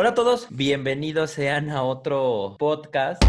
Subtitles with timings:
[0.00, 3.22] Hola a todos, bienvenidos sean a otro podcast.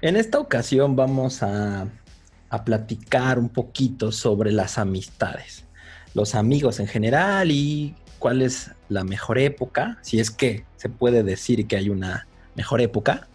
[0.00, 1.88] En esta ocasión vamos a,
[2.48, 5.66] a platicar un poquito sobre las amistades,
[6.14, 11.22] los amigos en general y cuál es la mejor época, si es que se puede
[11.22, 13.28] decir que hay una mejor época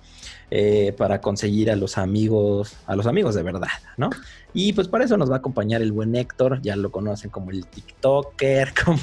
[0.53, 4.09] eh, para conseguir a los amigos, a los amigos de verdad, ¿no?
[4.53, 7.51] Y pues para eso nos va a acompañar el buen Héctor, ya lo conocen como
[7.51, 8.99] el TikToker, como...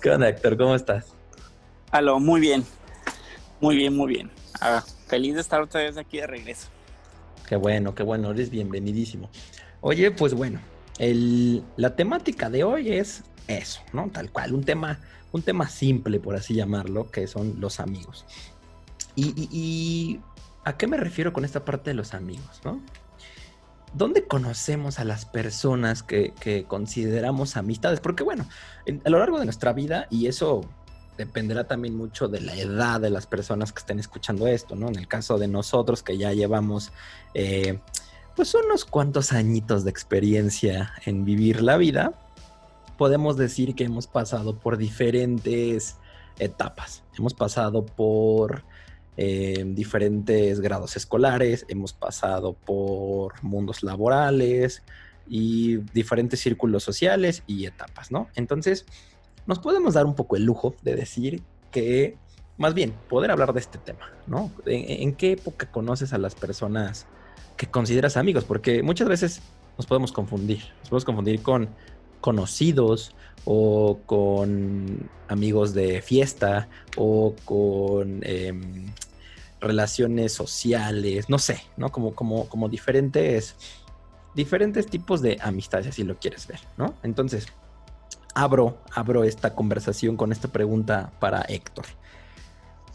[0.00, 0.56] ¿Qué onda Héctor?
[0.56, 1.12] ¿Cómo estás?
[1.90, 2.64] Aló, muy bien,
[3.60, 4.30] muy bien, muy bien.
[4.58, 6.68] Ah, feliz de estar otra vez aquí de regreso.
[7.46, 9.28] Qué bueno, qué bueno, eres bienvenidísimo.
[9.82, 10.60] Oye, pues bueno,
[10.98, 14.08] el, la temática de hoy es eso, ¿no?
[14.10, 14.98] Tal cual, un tema,
[15.32, 18.24] un tema simple, por así llamarlo, que son los amigos.
[19.16, 20.20] Y,
[20.64, 22.80] a qué me refiero con esta parte de los amigos, no?
[23.94, 28.00] ¿Dónde conocemos a las personas que, consideramos amistades?
[28.00, 28.46] Porque bueno,
[29.04, 30.68] a lo largo de nuestra vida, y eso
[31.16, 34.88] dependerá también mucho de la edad de las personas que estén escuchando esto, ¿no?
[34.88, 36.92] En el caso de nosotros que ya llevamos,
[37.32, 37.78] eh,
[38.34, 42.12] pues unos cuantos añitos de experiencia en vivir la vida,
[42.98, 45.96] podemos decir que hemos pasado por diferentes
[46.38, 47.02] etapas.
[47.16, 48.64] Hemos pasado por
[49.16, 54.82] diferentes grados escolares, hemos pasado por mundos laborales
[55.28, 58.28] y diferentes círculos sociales y etapas, ¿no?
[58.34, 58.86] Entonces,
[59.46, 62.16] nos podemos dar un poco el lujo de decir que,
[62.58, 64.50] más bien, poder hablar de este tema, ¿no?
[64.66, 67.06] ¿En, qué época conoces a las personas
[67.56, 68.44] que consideras amigos?
[68.44, 69.40] Porque muchas veces
[69.76, 71.68] nos podemos confundir, nos podemos confundir con
[72.20, 78.86] conocidos o con amigos de fiesta o con em,
[79.60, 81.90] relaciones sociales, no sé, ¿no?
[81.90, 83.56] Como, como, como diferentes,
[84.34, 86.94] diferentes tipos de amistades, si lo quieres ver, ¿no?
[87.02, 87.46] Entonces,
[88.34, 91.86] abro, abro esta conversación con esta pregunta para Héctor.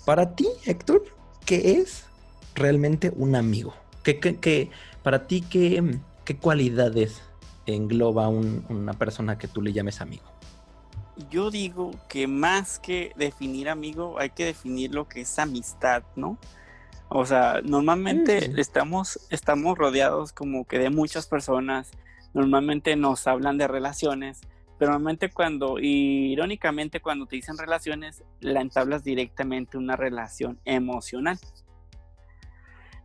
[0.05, 1.03] Para ti, Héctor,
[1.45, 2.05] ¿qué es
[2.55, 3.73] realmente un amigo?
[4.03, 4.71] ¿Qué, qué,
[5.03, 7.21] para ti, qué, qué cualidades
[7.65, 10.23] engloba una persona que tú le llames amigo?
[11.29, 16.37] Yo digo que más que definir amigo, hay que definir lo que es amistad, ¿no?
[17.09, 21.91] O sea, normalmente estamos, estamos rodeados como que de muchas personas,
[22.33, 24.39] normalmente nos hablan de relaciones,
[24.79, 31.37] pero normalmente cuando, irónicamente cuando te dicen relaciones, la entablas directamente una relación emocional.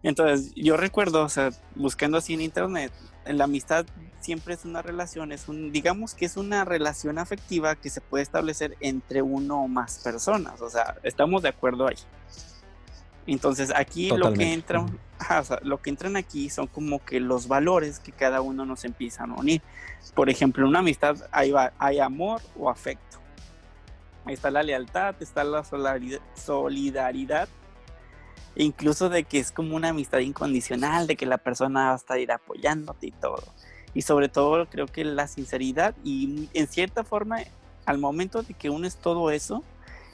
[0.06, 2.92] Entonces, yo recuerdo, o sea, buscando así en internet,
[3.26, 3.86] la amistad
[4.20, 8.22] siempre es una relación, es un, digamos que es una relación afectiva que se puede
[8.22, 11.96] establecer entre uno o más personas, o sea, estamos de acuerdo ahí.
[13.26, 14.86] Entonces aquí lo que entra,
[15.62, 19.26] lo que entran aquí son como que los valores que cada uno nos empieza a
[19.26, 19.60] unir.
[20.14, 23.18] Por ejemplo, en una amistad hay, hay amor o afecto.
[24.24, 27.48] Ahí está la lealtad, está la solidaridad,
[28.56, 32.18] incluso de que es como una amistad incondicional, de que la persona va a estar
[32.30, 33.42] apoyándote y todo.
[33.94, 37.38] Y sobre todo creo que la sinceridad y en cierta forma,
[37.84, 39.62] al momento de que unes todo eso,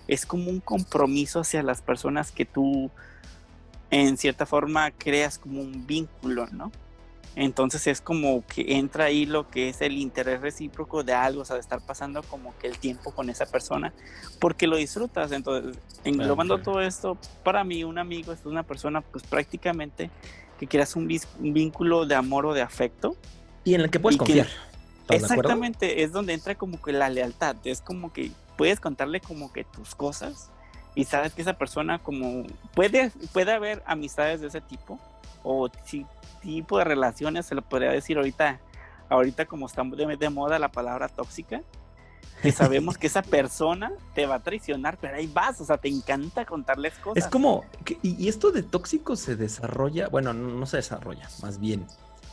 [0.09, 2.91] es como un compromiso hacia las personas que tú
[3.91, 6.73] en cierta forma creas como un vínculo, ¿no?
[7.35, 11.45] Entonces es como que entra ahí lo que es el interés recíproco de algo, o
[11.45, 13.93] sea, de estar pasando como que el tiempo con esa persona,
[14.39, 15.33] porque lo disfrutas.
[15.33, 20.11] Entonces, englobando todo esto, para mí un amigo es una persona pues prácticamente
[20.59, 23.17] que creas un, vínculo de amor o de afecto.
[23.65, 24.49] Y en el que puedes confiar.
[25.09, 29.65] exactamente, es donde entra como que la lealtad, es como que puedes contarle como que
[29.65, 30.51] tus cosas
[30.95, 32.45] y sabes que esa persona como
[32.75, 35.01] puede, puede haber amistades de ese tipo
[35.43, 35.69] o
[36.41, 38.61] tipo de relaciones, se lo podría decir ahorita,
[39.09, 41.63] ahorita como estamos de, moda la palabra tóxica,
[42.43, 45.89] que sabemos que esa persona te va a traicionar, pero ahí vas, o sea, te
[45.89, 47.25] encanta contarles cosas.
[47.25, 47.65] Es como,
[48.03, 51.87] y, esto de tóxico se desarrolla, bueno, no se desarrolla, más bien,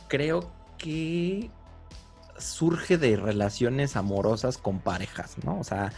[0.08, 1.50] creo que
[2.40, 5.58] surge de relaciones amorosas con parejas, ¿no?
[5.58, 5.92] O sea,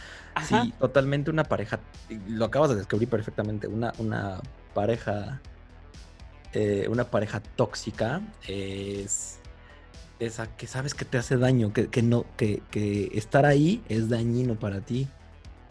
[0.47, 1.79] sí, totalmente una pareja,
[2.27, 4.39] lo acabas de descubrir perfectamente, una, una
[4.73, 5.41] pareja,
[6.53, 9.39] eh, una pareja tóxica es
[10.19, 14.55] esa que sabes que te hace daño, que, no, que, que, estar ahí es dañino
[14.55, 15.07] para ti.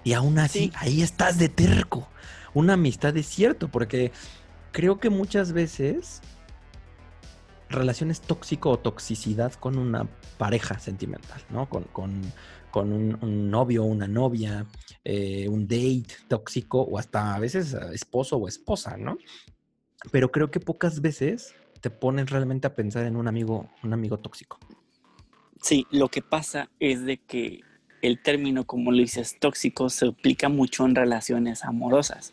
[0.05, 2.08] Y aún así, ahí estás de terco.
[2.55, 4.12] Una amistad es cierto, porque
[4.73, 6.20] creo que muchas veces
[7.69, 10.08] relaciones tóxico o toxicidad con una
[10.38, 11.69] pareja sentimental, ¿no?
[11.69, 12.32] Con,
[12.75, 14.67] un, novio o una novia,
[15.05, 19.19] eh, un date tóxico o hasta a veces esposo o esposa, ¿no?
[20.11, 24.19] Pero creo que pocas veces te pones realmente a pensar en un amigo, un amigo
[24.19, 24.59] tóxico.
[25.61, 27.61] Sí, lo que pasa es de que
[28.03, 32.33] el término, como lo dices, tóxico, se aplica mucho en relaciones amorosas.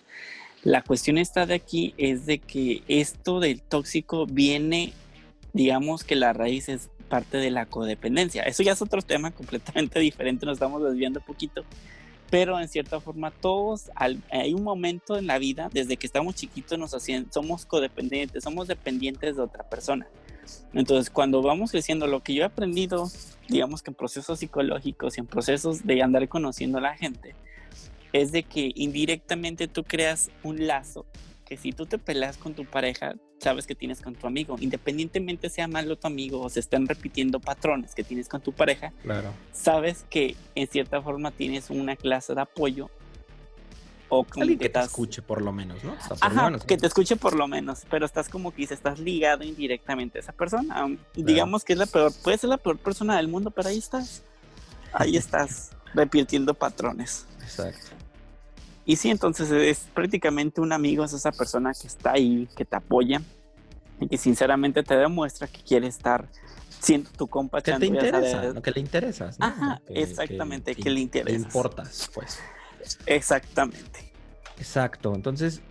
[0.64, 4.94] La cuestión está de aquí es de que esto del tóxico viene,
[5.54, 8.44] digamos que la raíz es parte de la codependencia.
[8.44, 11.64] Eso ya es otro tema completamente diferente, nos estamos desviando un poquito,
[12.30, 16.78] pero en cierta forma todos, hay un momento en la vida, desde que estamos chiquitos,
[16.78, 20.08] nos hacían, somos codependientes, somos dependientes de otra persona.
[20.74, 23.10] Entonces, cuando vamos creciendo, lo que yo he aprendido,
[23.48, 27.36] digamos que en procesos psicológicos y en procesos de andar conociendo a la gente,
[28.14, 31.06] es de que indirectamente tú creas un lazo
[31.46, 35.50] que si tú te peleas con tu pareja, sabes que tienes con tu amigo, independientemente
[35.50, 39.34] sea malo tu amigo o se estén repitiendo patrones que tienes con tu pareja, claro.
[39.54, 42.90] sabes que en cierta forma tienes una clase de apoyo
[44.10, 45.96] o Alguien que te escuche por lo menos, ¿no?
[46.22, 50.22] Ajá, que te escuche por lo menos, pero estás como que estás ligado indirectamente a
[50.22, 50.88] esa persona.
[51.16, 54.24] Digamos que es la peor, puede ser la peor persona del mundo, pero ahí estás.
[54.94, 57.28] Ahí estás repitiendo patrones.
[57.42, 57.99] Exacto.
[58.90, 62.76] Y sí, entonces es prácticamente un amigo, es esa persona que está ahí, que te
[62.76, 63.22] apoya
[64.02, 66.28] y que sinceramente te demuestra que quiere estar
[66.80, 67.62] siendo tu compa.
[67.62, 69.38] Que te interesa, que le interesas.
[69.40, 71.38] Ajá, exactamente, que, le interesa.
[71.38, 72.40] Le importas, pues.
[73.06, 74.12] Exactamente.
[74.58, 75.62] Exacto, entonces,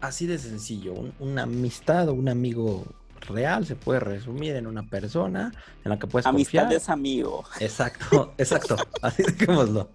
[0.00, 2.84] así de sencillo, una amistad o un amigo
[3.20, 5.52] real se puede resumir en una persona
[5.84, 6.82] en la que puedes Amistad confiar.
[6.82, 7.44] es amigo.
[7.60, 9.90] Exacto, exacto, así dejémoslo.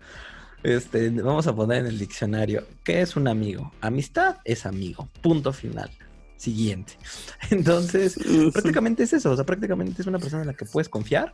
[0.63, 3.71] Este, vamos a poner en el diccionario, ¿qué es un amigo?
[3.81, 5.89] Amistad es amigo, punto final.
[6.36, 6.94] Siguiente.
[7.50, 8.18] Entonces,
[8.54, 11.33] prácticamente es eso, o sea, prácticamente es una persona en la que puedes confiar,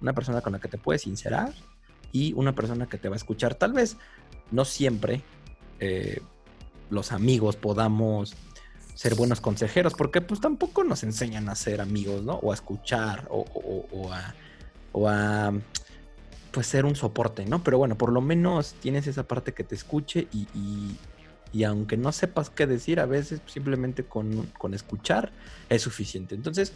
[0.00, 1.52] una persona con la que te puedes sincerar
[2.12, 3.54] y una persona que te va a escuchar.
[3.54, 3.96] Tal vez
[4.50, 5.22] no siempre
[5.80, 6.20] eh,
[6.90, 8.34] los amigos podamos
[8.94, 12.34] ser buenos consejeros, porque pues tampoco nos enseñan a ser amigos, ¿no?
[12.34, 14.34] O a escuchar o a,
[14.92, 15.52] o a
[16.54, 17.64] pues ser un soporte, ¿no?
[17.64, 20.46] Pero bueno, por lo menos tienes esa parte que te escuche y,
[21.52, 25.32] y, aunque no sepas qué decir, a veces simplemente con, con, escuchar
[25.68, 26.34] es suficiente.
[26.34, 26.72] Entonces,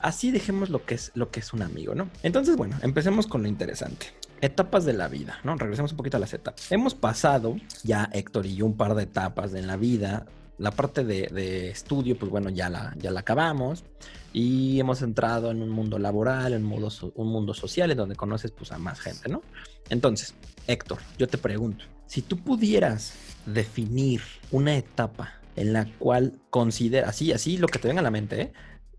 [0.00, 2.10] así dejemos lo que, es, lo que es un amigo, ¿no?
[2.24, 4.06] Entonces, bueno, empecemos con lo interesante.
[4.40, 5.56] Etapas de la vida, ¿no?
[5.56, 6.70] Regresemos un poquito a las etapas.
[6.72, 10.26] Hemos pasado ya, Héctor y yo, un par de etapas en la vida
[10.58, 13.84] la parte de, estudio, pues bueno, ya la, ya la acabamos
[14.32, 18.16] y hemos entrado en un mundo laboral, en un mundo, un mundo social, en donde
[18.16, 19.42] conoces pues a más gente, ¿no?
[19.90, 20.34] Entonces,
[20.66, 23.14] Héctor, yo te pregunto, si tú pudieras
[23.46, 28.10] definir una etapa en la cual consideras, así, así lo que te venga a la
[28.10, 28.52] mente, ¿eh?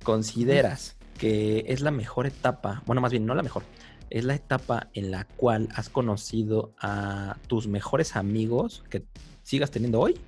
[0.03, 3.63] consideras que es la mejor etapa, bueno, más bien no la mejor,
[4.09, 9.03] es la etapa en la cual has conocido a tus mejores amigos que
[9.41, 10.19] sigas teniendo hoy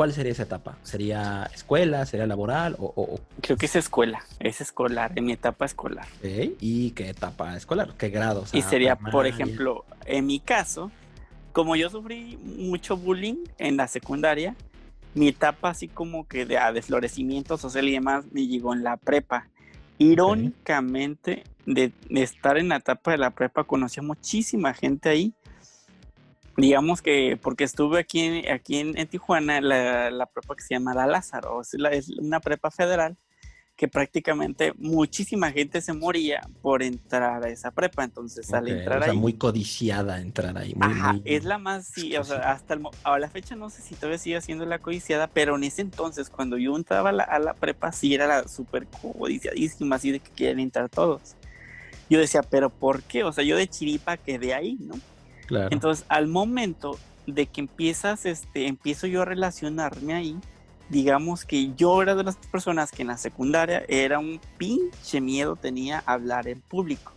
[0.00, 0.78] ¿Cuál sería esa etapa?
[0.82, 2.06] ¿Sería escuela?
[2.06, 2.74] ¿Sería laboral?
[2.78, 6.06] O, Creo que es escuela, es escolar, en mi etapa escolar.
[6.22, 7.92] ¿Y qué etapa escolar?
[7.98, 8.54] ¿Qué grados?
[8.54, 10.90] Y sería, por ejemplo, en mi caso,
[11.52, 14.56] como yo sufrí mucho bullying en la secundaria,
[15.12, 18.82] mi etapa así como que de, ah, de florecimiento social y demás me llegó en
[18.82, 19.48] la prepa.
[19.98, 25.34] Irónicamente, de, de, estar en la etapa de la prepa, conocí a muchísima gente ahí
[26.60, 30.94] digamos que porque estuve aquí en, aquí en, Tijuana, la, la, prepa que se llama
[30.94, 33.16] La Lázaro, es, es, una prepa federal
[33.76, 39.04] que prácticamente muchísima gente se moría por entrar a esa prepa, entonces al entrar o
[39.04, 40.74] sea, muy codiciada entrar ahí.
[40.80, 43.94] Ajá, es la más, sí, o sea, hasta el, a la fecha no sé si
[43.94, 47.38] todavía sigue siendo la codiciada, pero en ese entonces cuando yo entraba a la, a
[47.38, 51.36] la prepa sí era la súper codiciadísima, así de que quieren entrar todos.
[52.10, 53.24] Yo decía, pero ¿por qué?
[53.24, 54.96] O sea, yo de chiripa quedé ahí, ¿no?
[55.70, 60.36] Entonces, al momento de que empiezas, este, empiezo yo a relacionarme ahí,
[60.88, 65.56] digamos que yo era de las personas que en la secundaria era un pinche miedo
[65.56, 67.12] tenía hablar en público.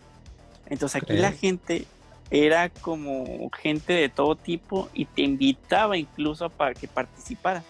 [0.68, 1.86] Entonces aquí la gente
[2.30, 7.64] era como gente de todo tipo y te invitaba incluso para que participaras.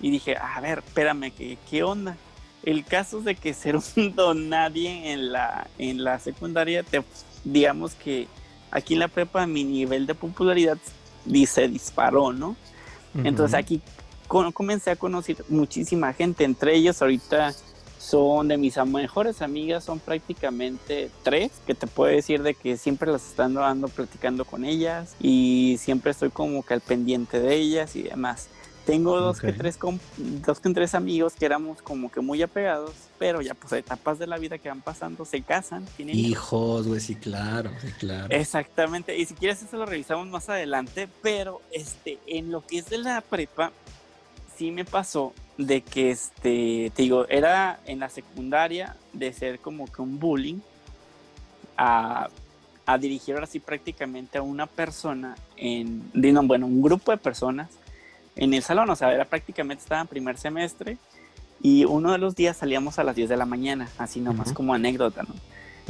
[0.00, 2.16] Y dije, a ver, espérame, ¿qué, qué onda?
[2.62, 3.82] El caso es de que ser un
[4.14, 7.02] don nadie en la, en la secundaria, te,
[7.44, 8.28] digamos que
[8.74, 10.76] aquí en la prepa mi nivel de popularidad
[11.46, 12.56] se disparó, ¿no?
[13.14, 13.80] Entonces aquí
[14.28, 17.54] comencé a conocer muchísima gente, entre ellos ahorita
[17.98, 23.10] son de mis mejores amigas, son prácticamente tres, que te puedo decir de que siempre
[23.10, 27.96] las están dando platicando con ellas y siempre estoy como que al pendiente de ellas
[27.96, 28.48] y demás.
[28.86, 29.78] Tengo dos que tres
[30.46, 34.26] dos que tres amigos que éramos como que muy apegados, pero ya pues etapas de
[34.26, 38.26] la vida que van pasando, se casan, tienen hijos, güey, sí, claro, sí, claro.
[38.28, 42.90] Exactamente, y si quieres eso lo revisamos más adelante, pero este en lo que es
[42.90, 43.72] de la prepa
[44.56, 49.86] sí me pasó de que, este, te digo, era en la secundaria de ser como
[49.86, 50.58] que un bullying
[51.76, 52.28] a,
[52.86, 56.10] a dirigir ahora sí prácticamente a una persona en,
[56.46, 57.68] bueno, un grupo de personas
[58.36, 60.98] en el salón, o sea, era prácticamente estaba en primer semestre
[61.62, 64.74] y uno de los días salíamos a las 10 de la mañana, así nomás como
[64.74, 65.34] anécdota, ¿no?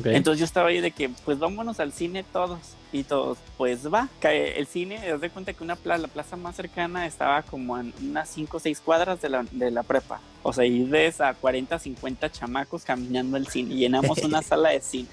[0.03, 2.59] Entonces yo estaba ahí de que, pues vámonos al cine todos.
[2.93, 4.09] Y todos, pues va.
[4.23, 7.83] El cine, te das cuenta que una plaza, la plaza más cercana estaba como a
[8.01, 10.21] unas 5 o 6 cuadras de la, de la prepa.
[10.45, 13.75] O sea, y ves a 40, 50 chamacos caminando al cine.
[13.75, 15.09] Llenamos una sala de cine.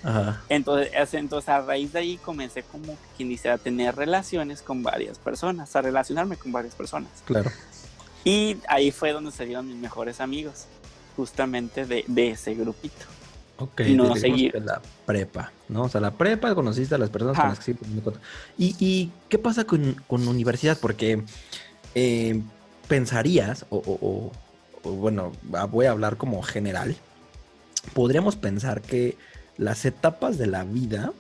[0.48, 5.18] Entonces, entonces, a raíz de ahí comencé como quien dice a tener relaciones con varias
[5.18, 7.10] personas, a relacionarme con varias personas.
[7.26, 7.50] Claro.
[8.24, 10.66] Y ahí fue donde se dieron mis mejores amigos,
[11.16, 13.08] justamente de, de ese grupito.
[13.58, 14.56] Ok, y no seguir.
[14.64, 15.84] La prepa, ¿no?
[15.84, 17.80] O sea, la prepa conociste a las personas con las que sí.
[18.58, 20.78] ¿Y, ¿Y qué pasa con, con universidad?
[20.80, 21.24] Porque
[21.94, 22.42] eh,
[22.88, 24.32] pensarías, o,
[24.84, 25.32] bueno,
[25.70, 26.96] voy a hablar como general,
[27.94, 29.18] podríamos pensar que
[29.58, 31.14] las etapas de la vida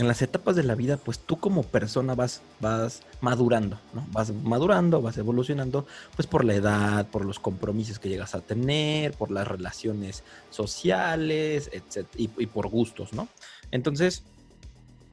[0.00, 4.06] en las etapas de la vida, pues tú como persona vas, vas madurando, ¿no?
[4.12, 9.12] Vas madurando, vas evolucionando, pues por la edad, por los compromisos que llegas a tener,
[9.12, 12.06] por las relaciones sociales, etc.
[12.16, 13.28] Y, por gustos, ¿no?
[13.70, 14.22] Entonces,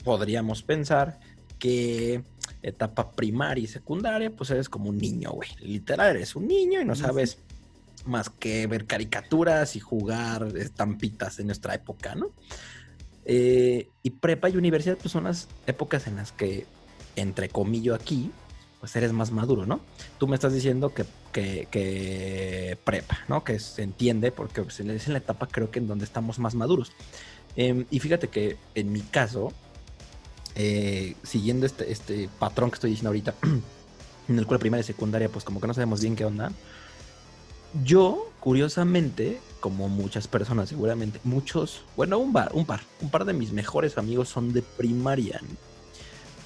[0.06, 1.20] podríamos pensar
[1.60, 2.24] que
[2.62, 5.50] etapa primaria y secundaria, pues eres como un niño, güey.
[5.60, 7.40] Literal, eres un niño y no sabes
[8.06, 12.32] más que ver caricaturas y jugar estampitas en nuestra época, ¿no?
[13.30, 16.66] Eh, y prepa y universidad, pues son las épocas en las que,
[17.18, 18.32] entre comillo aquí,
[18.80, 19.82] pues eres más maduro, ¿no?
[20.18, 23.44] Tú me estás diciendo que, que, prepa, ¿no?
[23.44, 26.56] Que se entiende porque pues, es en la etapa creo que en donde estamos más
[26.56, 26.94] maduros.
[27.58, 29.52] Em, y fíjate que en mi caso,
[30.56, 33.36] eh, siguiendo este, este patrón que estoy diciendo ahorita,
[34.30, 36.54] en el cual primaria y secundaria, pues como que no sabemos bien qué onda.
[37.84, 43.52] Yo, curiosamente, como muchas personas seguramente, muchos, bueno, un, un par, un par de mis
[43.52, 45.42] mejores amigos son de primaria.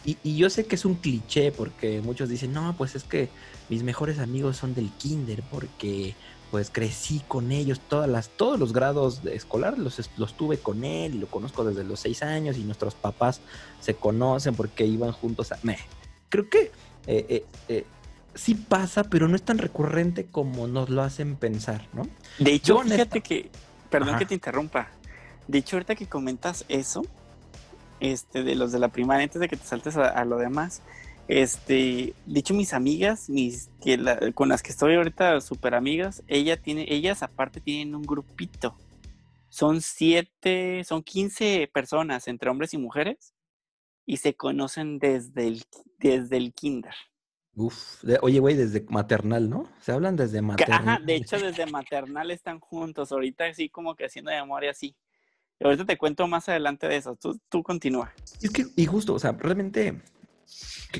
[0.04, 3.30] Y, yo sé que es un cliché porque muchos dicen, no, pues es que
[3.70, 6.16] mis mejores amigos son del kinder porque
[6.50, 10.84] pues crecí con ellos todas las, todos los grados de escolar, los, los tuve con
[10.84, 13.42] él y lo conozco desde los seis años y nuestros papás
[13.80, 15.60] se conocen porque iban juntos a...
[16.30, 16.72] creo que
[17.06, 17.86] eh, eh, eh,
[18.36, 22.08] sí pasa, pero no es tan recurrente como nos lo hacen pensar, ¿no?
[22.40, 23.50] De hecho, fíjate que,
[23.90, 24.90] perdón que te interrumpa,
[25.48, 27.04] de hecho ahorita que comentas eso,
[28.00, 30.82] este, de los de la primaria, antes de que te saltes a, lo demás,
[31.28, 36.58] este, de hecho mis amigas, mis, que con las que estoy ahorita súper amigas, ella
[36.58, 38.76] tiene, ellas aparte tienen un grupito,
[39.50, 43.34] son siete, son quince personas entre hombres y mujeres,
[44.06, 45.64] y se conocen desde el,
[46.00, 46.96] desde el kinder.
[47.56, 49.68] Uf, oye, güey, desde maternal, ¿no?
[49.82, 50.88] Se hablan desde maternal.
[50.88, 53.12] Ajá, de hecho, desde maternal están juntos.
[53.12, 54.96] Ahorita sí, como que haciendo memoria, sí.
[55.60, 57.16] Ahorita te cuento más adelante de eso.
[57.16, 58.14] Tú, tú continúa.
[58.42, 60.02] Es que, y justo, o sea, realmente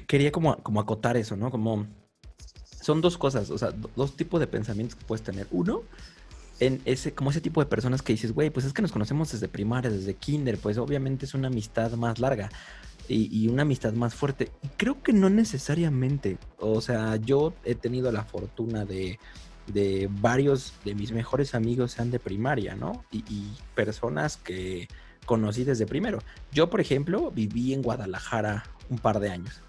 [0.08, 1.52] quería como, como acotar eso, ¿no?
[1.52, 1.88] Como
[2.82, 5.48] son dos cosas, o sea, dos tipos de pensamientos que puedes tener.
[5.52, 5.84] Uno,
[6.60, 9.32] en ese, como ese tipo de personas que dices, güey, pues es que nos conocemos
[9.32, 12.50] desde primaria, desde kinder, pues obviamente es una amistad más larga
[13.08, 14.52] y, una amistad más fuerte.
[14.62, 16.38] Y creo que no necesariamente.
[16.58, 19.20] O sea, yo he tenido la fortuna de,
[19.68, 23.04] de varios de mis mejores amigos sean de primaria, ¿no?
[23.12, 23.24] Y,
[23.76, 24.88] personas que
[25.26, 26.20] conocí desde primero.
[26.52, 29.62] Yo, por ejemplo, viví en Guadalajara un par de años.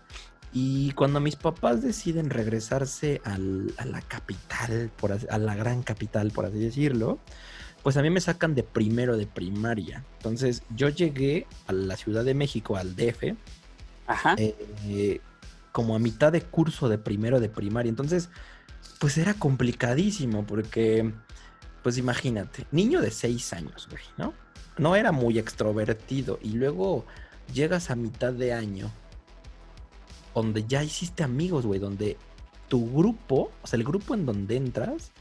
[0.52, 6.30] Y cuando mis papás deciden regresarse al, a la capital, por, a la gran capital,
[6.30, 7.18] por así decirlo,
[7.82, 10.04] pues a mí me sacan de primero de primaria.
[10.18, 13.34] Entonces yo llegué a la Ciudad de México, al DF,
[14.36, 15.20] eh,
[15.72, 17.90] como a mitad de curso de primero de primaria.
[17.90, 18.28] Entonces,
[18.98, 21.12] pues era complicadísimo porque,
[21.82, 24.32] pues imagínate, niño de seis años, güey, ¿no?
[24.78, 27.04] No era muy extrovertido y luego
[27.52, 28.90] llegas a mitad de año
[30.34, 32.16] donde ya hiciste amigos, güey, donde
[32.68, 35.12] tu grupo, o sea, el grupo en donde entras,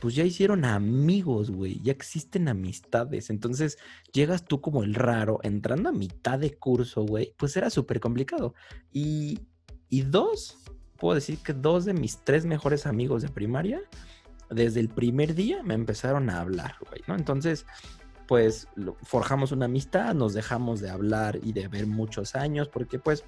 [0.00, 3.30] pues ya hicieron amigos, güey, ya existen amistades.
[3.30, 3.78] Entonces
[4.12, 8.54] llegas tú como el raro, entrando a mitad de curso, güey, pues era súper complicado.
[8.92, 9.40] Y,
[9.88, 10.58] y dos,
[10.96, 13.80] puedo decir que dos de mis tres mejores amigos de primaria,
[14.50, 17.14] desde el primer día me empezaron a hablar, güey, ¿no?
[17.14, 17.66] Entonces,
[18.26, 18.68] pues
[19.02, 23.24] forjamos una amistad, nos dejamos de hablar y de ver muchos años, porque pues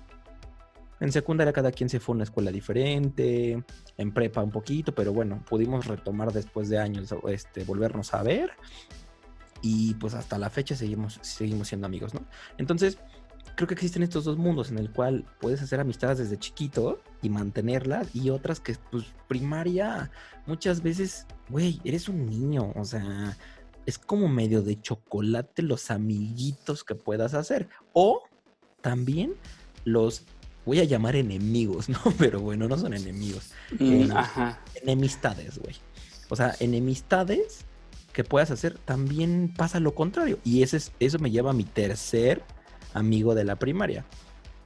[1.00, 3.64] en secundaria cada quien se fue a una escuela diferente,
[3.96, 8.50] en prepa un poquito, pero bueno, pudimos retomar después de años, este, volvernos a ver
[9.62, 12.24] y pues hasta la fecha seguimos, seguimos siendo amigos, ¿no?
[12.58, 12.98] Entonces,
[13.56, 17.28] creo que existen estos dos mundos en el cual puedes hacer amistades desde chiquito y
[17.30, 20.10] mantenerlas y otras que pues primaria
[20.46, 23.36] muchas veces, güey, eres un niño, o sea,
[23.86, 28.22] es como medio de chocolate los amiguitos que puedas hacer o
[28.80, 29.34] también
[29.84, 30.24] los
[30.64, 32.00] voy a llamar enemigos, ¿no?
[32.18, 33.50] Pero bueno, no son enemigos.
[33.78, 34.60] Mm, Eh, ajá.
[34.82, 35.76] enemistades, güey.
[36.28, 37.64] O sea, enemistades
[38.12, 40.38] que puedas hacer, también pasa lo contrario.
[40.44, 42.42] Y ese es, eso me lleva a mi tercer
[42.94, 44.04] amigo de la primaria.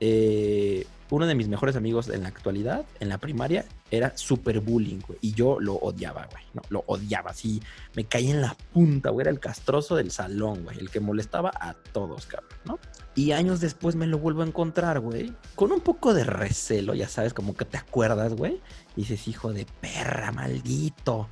[0.00, 5.00] Eh, uno de mis mejores amigos en la actualidad, en la primaria, era super bullying,
[5.06, 5.18] güey.
[5.22, 6.42] Y yo lo odiaba, güey.
[6.54, 7.62] No, lo odiaba, así.
[7.94, 9.22] Me caía en la punta, güey.
[9.24, 10.78] Era el castroso del salón, güey.
[10.78, 12.78] El que molestaba a todos, cabrón, ¿no?
[13.16, 15.33] Y años después me lo vuelvo a encontrar, güey.
[15.54, 18.61] Con un poco de recelo, ya sabes, como que te acuerdas, güey.
[18.97, 21.28] Y dices, hijo de perra, maldito.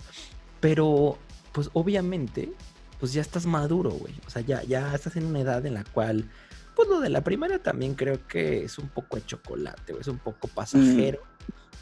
[0.61, 1.19] Pero,
[1.53, 2.53] pues obviamente,
[3.01, 4.15] pues ya estás maduro, güey.
[4.27, 6.31] O sea, ya, ya estás en una edad en la cual,
[6.77, 10.03] pues lo de la primaria también creo que es un poco de chocolate, güey.
[10.03, 11.19] Es un poco pasajero.
[11.19, 11.33] Y,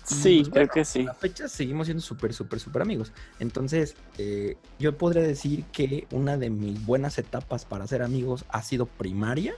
[0.04, 1.00] Sí, pues, creo bueno, que sí.
[1.00, 3.12] A la fecha seguimos siendo súper, súper, súper amigos.
[3.38, 8.62] Entonces, eh, yo podría decir que una de mis buenas etapas para ser amigos ha
[8.62, 9.54] sido primaria.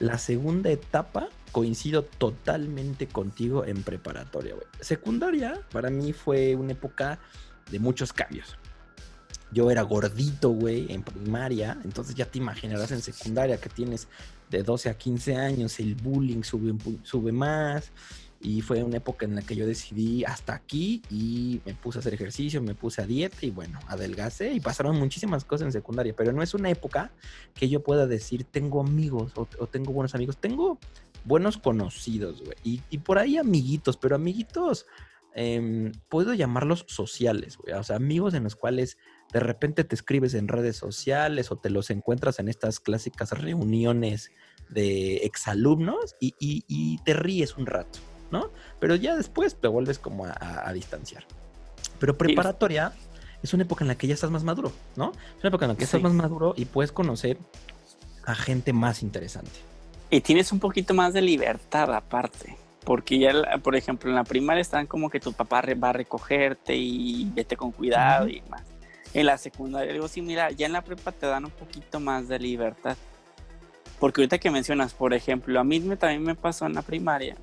[0.00, 4.66] La segunda etapa coincido totalmente contigo en preparatoria, güey.
[4.80, 7.18] Secundaria para mí fue una época
[7.70, 8.56] de muchos cambios.
[9.52, 14.08] Yo era gordito, güey, en primaria, entonces ya te imaginarás en secundaria que tienes
[14.48, 17.90] de 12 a 15 años, el bullying sube, sube más.
[18.42, 22.00] Y fue una época en la que yo decidí hasta aquí y me puse a
[22.00, 26.14] hacer ejercicio, me puse a dieta y bueno, adelgacé y pasaron muchísimas cosas en secundaria,
[26.16, 27.12] pero no es una época
[27.54, 30.78] que yo pueda decir tengo amigos o, tengo buenos amigos, tengo
[31.24, 34.86] buenos conocidos, güey, y, y por ahí amiguitos, pero amiguitos,
[35.34, 38.96] em, puedo llamarlos sociales, güey, o sea, amigos en los cuales
[39.34, 44.32] de repente te escribes en redes sociales o te los encuentras en estas clásicas reuniones
[44.70, 47.98] de exalumnos y, y te ríes un rato,
[48.30, 48.50] ¿no?
[48.78, 51.24] Pero ya después te vuelves como a, a- a distanciar.
[51.98, 52.92] Pero preparatoria
[53.42, 55.12] es una época en la que ya estás más maduro, ¿no?
[55.36, 56.02] Es una época en la que estás Sí.
[56.04, 57.38] más maduro y puedes conocer
[58.24, 59.50] a gente más interesante.
[60.10, 62.56] Y tienes un poquito más de libertad aparte.
[62.84, 66.74] Porque ya, por ejemplo, en la primaria están como que tu papá va a recogerte
[66.74, 68.62] y vete con cuidado y más.
[69.12, 72.26] En la secundaria, digo, sí, mira, ya en la prepa te dan un poquito más
[72.28, 72.96] de libertad.
[73.98, 77.36] Porque ahorita que mencionas, por ejemplo, a mí me, también me pasó en la primaria.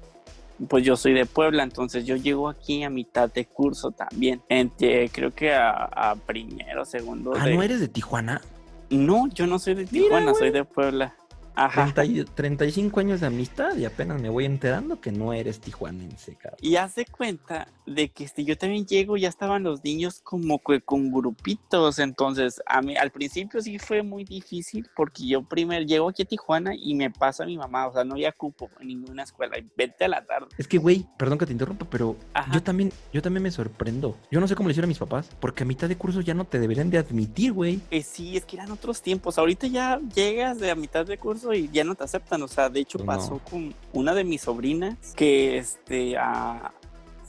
[0.68, 4.42] Pues yo soy de Puebla, entonces yo llego aquí a mitad de curso también.
[4.50, 7.34] Entre, creo que a, a primero, segundo.
[7.38, 8.42] Ah, de- ¿no eres de Tijuana?
[8.90, 11.16] No, yo no soy de Mira, Tijuana, soy de Puebla.
[11.58, 11.92] Ajá.
[11.94, 16.36] 30 y- 35 años de amistad y apenas me voy enterando que no eres tijuanense,
[16.36, 16.60] cabrón.
[16.62, 20.60] Y haz de cuenta de que este, yo también llego, ya estaban los niños como
[20.62, 25.84] que con grupitos, entonces a mí al principio sí fue muy difícil porque yo primero
[25.86, 28.90] llego aquí a Tijuana y me pasa mi mamá, o sea, no había cupo en
[28.90, 30.48] ninguna escuela, y vete a la tarde.
[30.58, 32.52] Es que, güey, perdón que te interrumpa, pero Ajá.
[32.54, 34.16] yo también, yo también me sorprendo.
[34.30, 36.34] Yo no sé cómo le hicieron a mis papás, porque a mitad de curso ya
[36.36, 37.80] no te deberían de admitir, güey.
[37.90, 41.47] Eh, sí, es que eran otros tiempos, ahorita ya llegas de a mitad de curso
[41.54, 43.40] y ya no te aceptan, o sea, de hecho pasó no.
[43.50, 46.18] con una de mis sobrinas que este...
[46.18, 46.72] a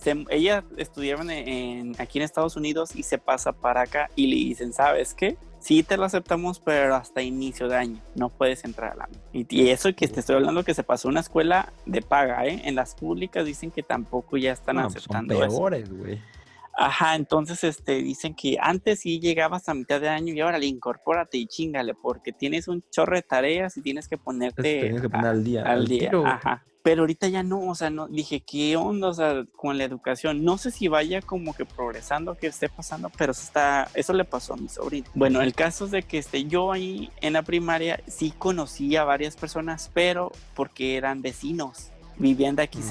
[0.00, 4.26] se- ella estudiaba en, en- aquí en Estados Unidos y se pasa para acá y
[4.28, 5.36] le dicen, ¿sabes qué?
[5.60, 9.44] Sí te lo aceptamos, pero hasta inicio de año no puedes entrar a la y,
[9.50, 12.62] y eso que te estoy hablando que se pasó una escuela de paga, ¿eh?
[12.64, 15.56] En las públicas dicen que tampoco ya están No, pues son aceptando eso.
[15.56, 16.20] peores, güey.
[16.80, 20.66] Ajá, entonces este dicen que antes sí llegabas a mitad de año y ahora le
[20.66, 25.08] incorpórate y chingale, porque tienes un chorro de tareas y tienes que ponerte Tienes que
[25.08, 25.62] poner a- al día.
[25.64, 25.98] al día.
[26.10, 26.24] tiro.
[26.26, 26.64] Ajá.
[26.84, 29.08] Pero ahorita ya no, o sea, no dije, ¿qué onda?
[29.08, 33.10] O sea, con la educación, no sé si vaya como que progresando, que esté pasando,
[33.18, 35.06] pero eso está, eso le pasó a mi sobrino.
[35.14, 39.02] Bueno, el caso es de que este, yo ahí en la primaria sí conocí a
[39.04, 42.82] varias personas, pero porque eran vecinos vivían de aquí Mm.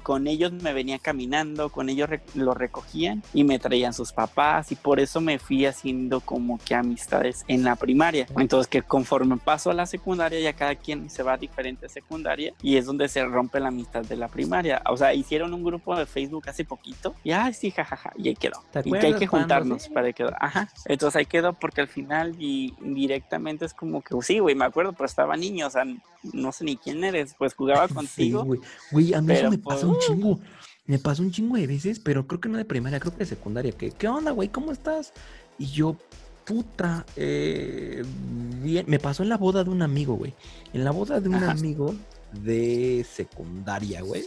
[0.00, 4.72] Con ellos me venía caminando, con ellos re- lo recogían y me traían sus papás
[4.72, 8.26] y por eso me fui haciendo como que amistades en la primaria.
[8.36, 12.52] Entonces que conforme paso a la secundaria ya cada quien se va a diferente secundaria
[12.62, 14.82] y es donde se rompe la amistad de la primaria.
[14.90, 18.34] O sea, hicieron un grupo de Facebook hace poquito y ay sí, jajaja, y ahí
[18.34, 18.62] quedó.
[18.72, 19.90] ¿Te Y que hay que cuando juntarnos sí?
[19.90, 20.30] para que quedó.
[20.40, 20.68] Ajá.
[20.86, 24.92] Entonces ahí quedó porque al final y directamente es como que sí, güey, me acuerdo,
[24.92, 25.84] pero estaba niño, o sea,
[26.32, 28.44] no sé ni quién eres, pues jugaba contigo.
[28.90, 29.14] güey.
[29.14, 30.40] A mí eso me pasa un chingo.
[30.86, 33.26] Me pasó un chingo de veces, pero creo que no de primaria, creo que de
[33.26, 33.72] secundaria.
[33.72, 34.48] Que, ¿Qué onda, güey?
[34.48, 35.12] ¿Cómo estás?
[35.58, 35.96] Y yo,
[36.44, 38.02] puta, eh,
[38.62, 38.86] bien.
[38.88, 40.34] Me pasó en la boda de un amigo, güey.
[40.72, 41.52] En la boda de un Ajá.
[41.52, 41.94] amigo
[42.32, 44.24] de secundaria, güey.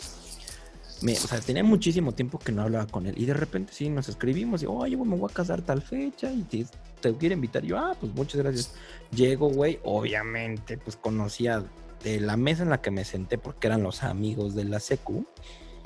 [1.01, 3.15] Me, o sea, tenía muchísimo tiempo que no hablaba con él.
[3.17, 6.31] Y de repente sí nos escribimos y, oye, güey, me voy a casar tal fecha
[6.31, 6.65] y te,
[7.01, 7.65] te quiero invitar.
[7.65, 8.73] Y yo, ah, pues muchas gracias.
[9.13, 11.65] Llego, güey, obviamente, pues conocía
[12.03, 15.25] de la mesa en la que me senté, porque eran los amigos de la secu,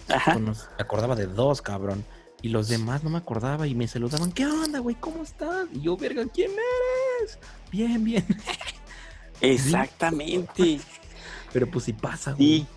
[0.10, 0.38] Ajá.
[0.38, 2.03] me acordaba de dos, cabrón.
[2.41, 4.95] Y los demás no me acordaba y me saludaban, ¿qué onda, güey?
[4.95, 5.67] ¿Cómo estás?
[5.73, 7.39] Y yo, verga, ¿quién eres?
[7.71, 8.25] Bien, bien.
[9.41, 10.80] Exactamente.
[11.51, 12.67] Pero pues sí pasa, güey.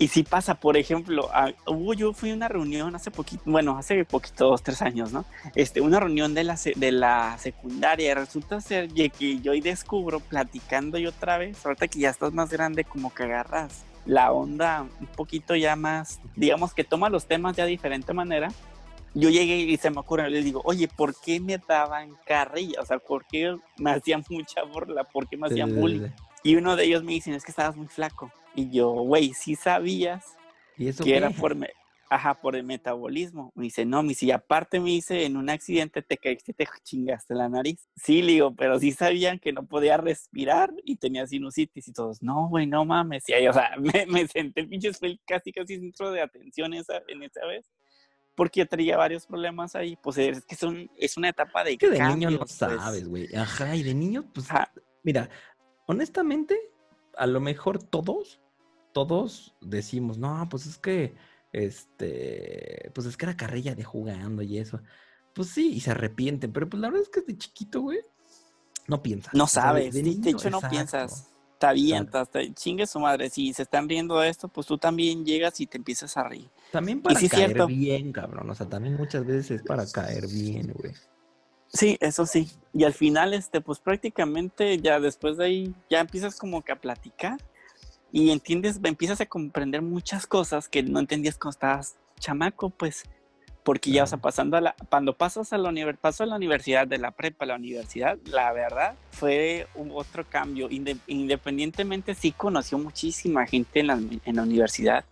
[0.00, 3.76] Y si pasa, por ejemplo, a- hubo yo fui a una reunión hace poquito, bueno,
[3.78, 5.26] hace poquito, dos, tres años, ¿no?
[5.54, 8.14] Este, una reunión de la, de la secundaria.
[8.14, 12.50] Resulta ser que yo hoy descubro, platicando yo otra vez, ahorita que ya estás más
[12.50, 17.54] grande, como que agarras la onda un poquito ya más, digamos que toma los temas
[17.54, 18.48] ya de diferente manera.
[19.12, 22.80] Yo llegué y se me ocurre, le digo, oye, ¿por qué me daban carrilla?
[22.80, 25.04] O sea, ¿por qué me hacían mucha burla?
[25.04, 26.00] ¿Por qué me hacían bullying?
[26.42, 28.32] Y uno de ellos me dice, es que estabas muy flaco.
[28.54, 30.24] Y yo, güey, sí sabías
[30.76, 31.16] ¿Y eso que qué?
[31.16, 31.70] era por, me-
[32.08, 33.52] ajá, por el metabolismo.
[33.54, 36.66] Me dice, no, me dice, y aparte me dice, en un accidente te caíste te
[36.82, 37.88] chingaste la nariz.
[37.94, 42.22] Sí, le digo, pero sí sabían que no podía respirar y tenía sinusitis y todos,
[42.22, 43.28] no, güey, no mames.
[43.28, 46.72] Y ahí, o sea, me, me senté el pinche fue casi, casi centro de atención
[46.74, 47.70] esa, en esa vez.
[48.34, 49.96] Porque yo traía varios problemas ahí.
[50.02, 52.52] Pues es que son, es una etapa de Es que de niño no pues.
[52.52, 53.28] sabes, güey.
[53.36, 54.72] Ajá, y de niño, pues, Ajá.
[55.02, 55.28] mira,
[55.90, 56.56] honestamente,
[57.16, 58.40] a lo mejor todos,
[58.92, 61.14] todos decimos, no, pues es que,
[61.52, 64.80] este, pues es que era carrilla de jugando y eso.
[65.34, 67.98] Pues sí, y se arrepienten, pero pues la verdad es que de chiquito, güey,
[68.86, 69.34] no piensas.
[69.34, 70.76] No sabes, de, niño, hecho no exacto.
[70.76, 71.26] piensas.
[71.58, 73.28] Te avientas, te chingue su madre.
[73.28, 76.48] Si se están riendo de esto, pues tú también llegas y te empiezas a reír.
[76.72, 77.66] También para sí caer cierto.
[77.66, 78.48] bien, cabrón.
[78.48, 80.94] O sea, también muchas veces es para caer bien, güey.
[81.72, 82.50] Sí, eso sí.
[82.72, 86.80] Y al final, este, pues prácticamente ya después de ahí, ya empiezas como que a
[86.80, 87.38] platicar
[88.12, 93.04] y entiendes, empiezas a comprender muchas cosas que no entendías cuando estabas chamaco, pues,
[93.62, 96.34] porque ya, o sea, pasando a la, cuando pasas a la, univer- paso a la
[96.34, 100.68] universidad, de la prepa a la universidad, la verdad fue un otro cambio.
[100.70, 105.04] Inde- independientemente, sí conoció muchísima gente en la, en la universidad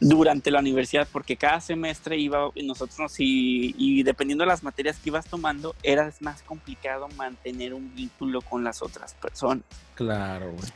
[0.00, 5.10] durante la universidad, porque cada semestre iba nosotros y, y dependiendo de las materias que
[5.10, 9.64] ibas tomando, era más complicado mantener un vínculo con las otras personas.
[9.94, 10.70] Claro, güey.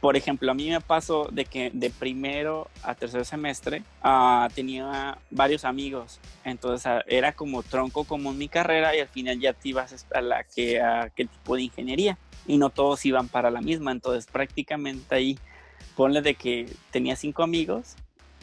[0.00, 5.18] Por ejemplo, a mí me pasó de que de primero a tercer semestre ah, tenía
[5.30, 9.70] varios amigos, entonces ah, era como tronco común mi carrera y al final ya te
[9.70, 13.62] ibas a la que a qué tipo de ingeniería y no todos iban para la
[13.62, 15.38] misma, entonces prácticamente ahí
[15.96, 17.96] ponle de que tenía cinco amigos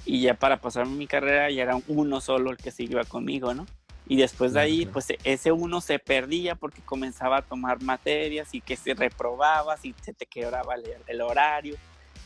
[0.05, 3.53] y ya para pasarme mi carrera ya era uno solo el que se iba conmigo,
[3.53, 3.65] ¿no?
[4.05, 8.59] Y después de ahí, pues ese uno se perdía porque comenzaba a tomar materias y
[8.59, 11.77] que se reprobabas y se te quebraba el, el horario.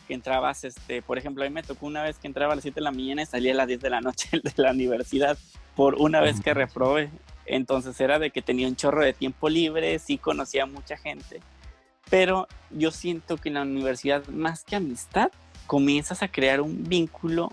[0.07, 2.63] Que entrabas, este, por ejemplo, a mí me tocó una vez que entraba a las
[2.63, 5.37] 7 de la mañana y salía a las 10 de la noche de la universidad
[5.75, 7.11] por una vez que reprobé.
[7.45, 11.41] Entonces era de que tenía un chorro de tiempo libre, sí conocía a mucha gente,
[12.09, 15.31] pero yo siento que en la universidad, más que amistad,
[15.65, 17.51] comienzas a crear un vínculo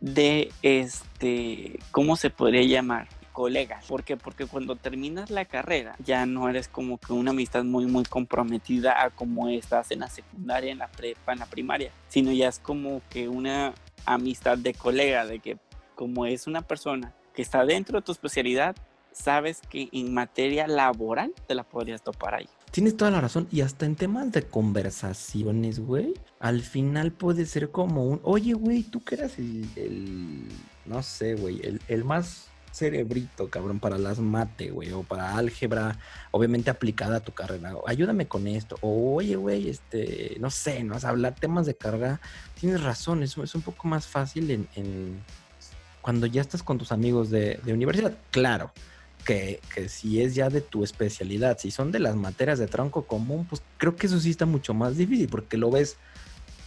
[0.00, 3.08] de este, ¿cómo se podría llamar?
[3.32, 3.84] Colegas.
[3.86, 4.16] ¿Por qué?
[4.16, 9.02] Porque cuando terminas la carrera ya no eres como que una amistad muy, muy comprometida
[9.02, 12.58] a como estás en la secundaria, en la prepa, en la primaria, sino ya es
[12.58, 13.74] como que una
[14.06, 15.56] amistad de colega, de que
[15.94, 18.74] como es una persona que está dentro de tu especialidad,
[19.12, 22.48] sabes que en materia laboral te la podrías topar ahí.
[22.70, 23.48] Tienes toda la razón.
[23.50, 26.14] Y hasta en temas de conversaciones, güey.
[26.40, 30.44] Al final puede ser como un, oye, güey, tú que eras el,
[30.86, 35.98] no sé, güey, el, el más cerebrito, cabrón, para las mate, güey, o para álgebra,
[36.30, 37.72] obviamente aplicada a tu carrera.
[37.86, 38.76] Ayúdame con esto.
[38.82, 40.96] O, oye, güey, este, no sé, ¿no?
[40.96, 42.20] O sea, hablar temas de carga.
[42.60, 45.20] Tienes razón, es, es un poco más fácil en, en-
[46.02, 48.16] cuando ya estás con tus amigos de, de universidad.
[48.30, 48.72] Claro,
[49.24, 53.06] que, que si es ya de tu especialidad, si son de las materias de tronco
[53.06, 55.96] común, pues creo que eso sí está mucho más difícil porque lo ves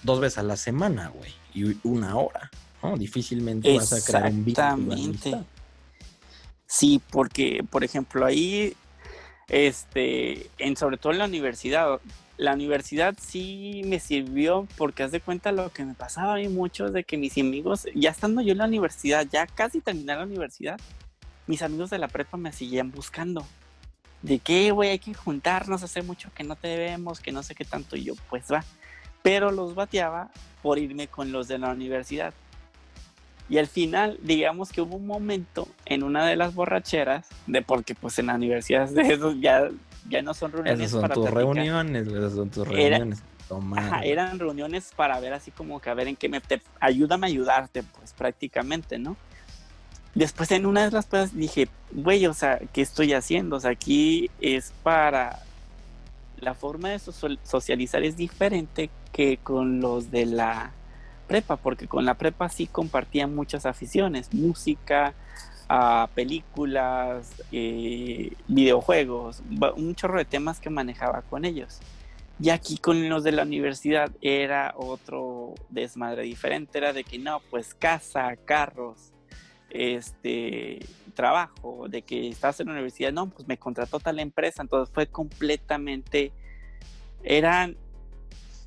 [0.03, 2.49] dos veces a la semana, güey, y una hora,
[2.83, 2.97] ¿no?
[2.97, 5.43] Difícilmente vas a crear un Exactamente.
[6.65, 8.73] Sí, porque, por ejemplo, ahí,
[9.49, 11.99] este, en, sobre todo en la universidad,
[12.37, 16.47] la universidad sí me sirvió porque haz de cuenta lo que me pasaba a mí
[16.47, 20.25] mucho de que mis amigos, ya estando yo en la universidad, ya casi terminar la
[20.25, 20.79] universidad,
[21.47, 23.45] mis amigos de la prepa me seguían buscando.
[24.21, 27.55] De que, güey, hay que juntarnos, hace mucho que no te vemos, que no sé
[27.55, 28.63] qué tanto, y yo, pues va.
[29.23, 30.29] Pero los bateaba
[30.61, 32.33] por irme con los de la universidad.
[33.49, 37.95] Y al final, digamos que hubo un momento en una de las borracheras, de porque
[37.95, 39.69] pues en la universidad de eso ya,
[40.07, 41.43] ya no son reuniones Esas son para tus platicar.
[41.55, 43.23] reuniones, esas son tus Era- reuniones.
[43.49, 46.61] Tomar, Ajá, eran reuniones para ver así como que a ver en qué me te,
[46.79, 49.17] ayúdame a ayudarte, pues prácticamente, ¿no?
[50.13, 53.55] Después en una de las cosas dije, güey, o sea, ¿qué estoy haciendo?
[53.55, 55.39] O sea, aquí es para
[56.37, 60.71] la forma de socializar es diferente que con los de la
[61.27, 65.13] prepa, porque con la prepa sí compartían muchas aficiones, música,
[65.69, 69.41] a películas, eh, videojuegos,
[69.77, 71.79] un chorro de temas que manejaba con ellos.
[72.41, 77.39] Y aquí con los de la universidad era otro desmadre diferente, era de que no,
[77.49, 79.13] pues casa, carros,
[79.71, 80.79] este
[81.13, 85.07] trabajo, de que estás en la universidad, no, pues me contrató tal empresa, entonces fue
[85.07, 86.31] completamente,
[87.23, 87.77] eran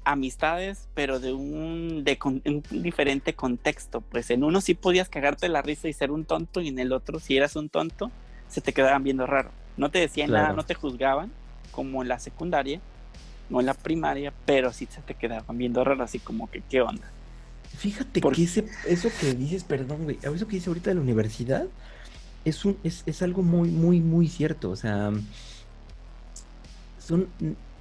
[0.04, 5.62] amistades, pero de un, de un diferente contexto, pues en uno sí podías cagarte la
[5.62, 8.10] risa y ser un tonto, y en el otro, si eras un tonto,
[8.48, 9.50] se te quedaban viendo raro.
[9.76, 11.32] No te decían nada, no te juzgaban,
[11.70, 12.80] como en la secundaria,
[13.50, 16.80] no en la primaria, pero sí se te quedaban viendo raro, así como que, ¿qué
[16.80, 17.10] onda?
[17.76, 21.66] Fíjate que ese, eso que dices, perdón, güey, eso que dice ahorita de la universidad
[22.44, 24.70] es, un, es, es algo muy, muy, muy cierto.
[24.70, 25.12] O sea,
[26.98, 27.28] son,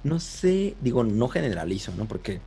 [0.02, 2.06] no sé, digo, no generalizo, ¿no?
[2.06, 2.40] Porque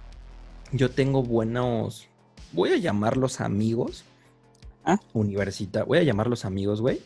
[0.72, 2.08] yo tengo buenos,
[2.52, 4.04] voy a llamarlos amigos.
[4.84, 5.00] ¿Ah?
[5.14, 7.02] Universita voy a llamarlos amigos, güey.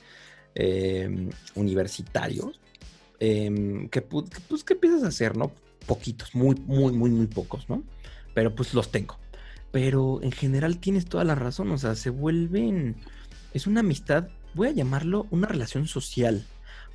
[0.54, 2.60] Em, universitarios.
[3.20, 5.52] Que, pues, ¿qué empiezas a hacer, no?
[5.86, 7.84] Poquitos, muy, muy, muy, muy pocos, ¿no?
[8.34, 9.18] Pero pues los tengo.
[9.72, 12.98] Pero en general tienes toda la razón, o sea, se vuelven,
[13.54, 16.46] es una amistad, voy a llamarlo una relación social,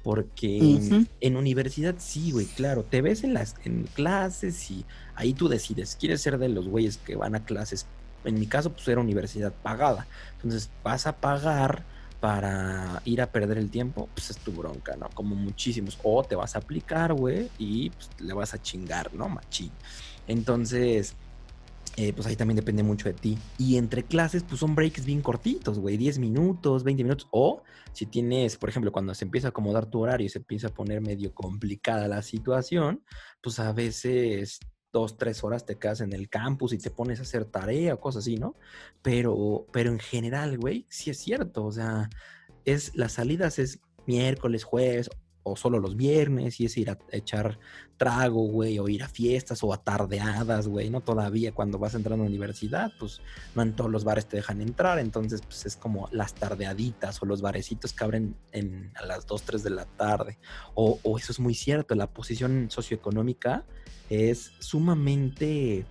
[0.02, 4.84] porque en, universidad sí, güey, claro, te ves en las en clases y
[5.14, 7.86] ahí tú decides, quieres ser de los güeyes que van a clases,
[8.24, 11.84] en mi caso pues era universidad pagada, entonces vas a pagar
[12.20, 15.08] para ir a perder el tiempo, pues es tu bronca, ¿no?
[15.10, 15.98] Como muchísimos.
[16.02, 19.28] O te vas a aplicar, güey, y pues, le vas a chingar, ¿no?
[19.28, 19.70] Machín.
[20.26, 21.14] Entonces,
[21.96, 23.38] eh, pues ahí también depende mucho de ti.
[23.58, 27.28] Y entre clases, pues son breaks bien cortitos, güey, 10 minutos, 20 minutos.
[27.30, 30.68] O si tienes, por ejemplo, cuando se empieza a acomodar tu horario y se empieza
[30.68, 33.02] a poner medio complicada la situación,
[33.40, 34.60] pues a veces
[34.92, 38.00] dos, tres horas te quedas en el campus y te pones a hacer tarea o
[38.00, 38.56] cosas así, ¿no?
[39.02, 41.64] Pero, pero en general, güey, sí es cierto.
[41.64, 42.10] O sea,
[42.66, 45.08] es las salidas es miércoles, jueves
[45.48, 47.60] o solo los viernes, y es ir a echar
[47.96, 51.02] trago, güey, o ir a fiestas o a tardeadas, güey, ¿no?
[51.02, 53.20] Todavía cuando vas entrando a la universidad, pues
[53.54, 57.26] no en todos los bares te dejan entrar, entonces pues es como las tardeaditas o
[57.26, 60.36] los barecitos que abren en, a las 2, 3 de la tarde.
[60.74, 63.64] O, o eso es muy cierto, la posición socioeconómica
[64.10, 65.86] es sumamente,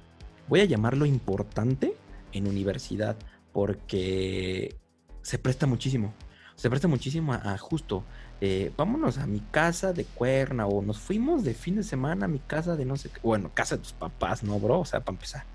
[0.49, 1.95] voy a llamarlo importante
[2.33, 3.15] en universidad,
[3.53, 4.75] porque
[5.21, 6.13] se presta muchísimo,
[6.55, 8.03] se presta muchísimo a justo
[8.41, 12.27] eh, vámonos a mi casa de cuerna o nos fuimos de fin de semana a
[12.27, 14.81] mi casa de no sé qué, bueno, casa de tus papás, ¿no, bro?
[14.81, 15.45] O sea, para empezar.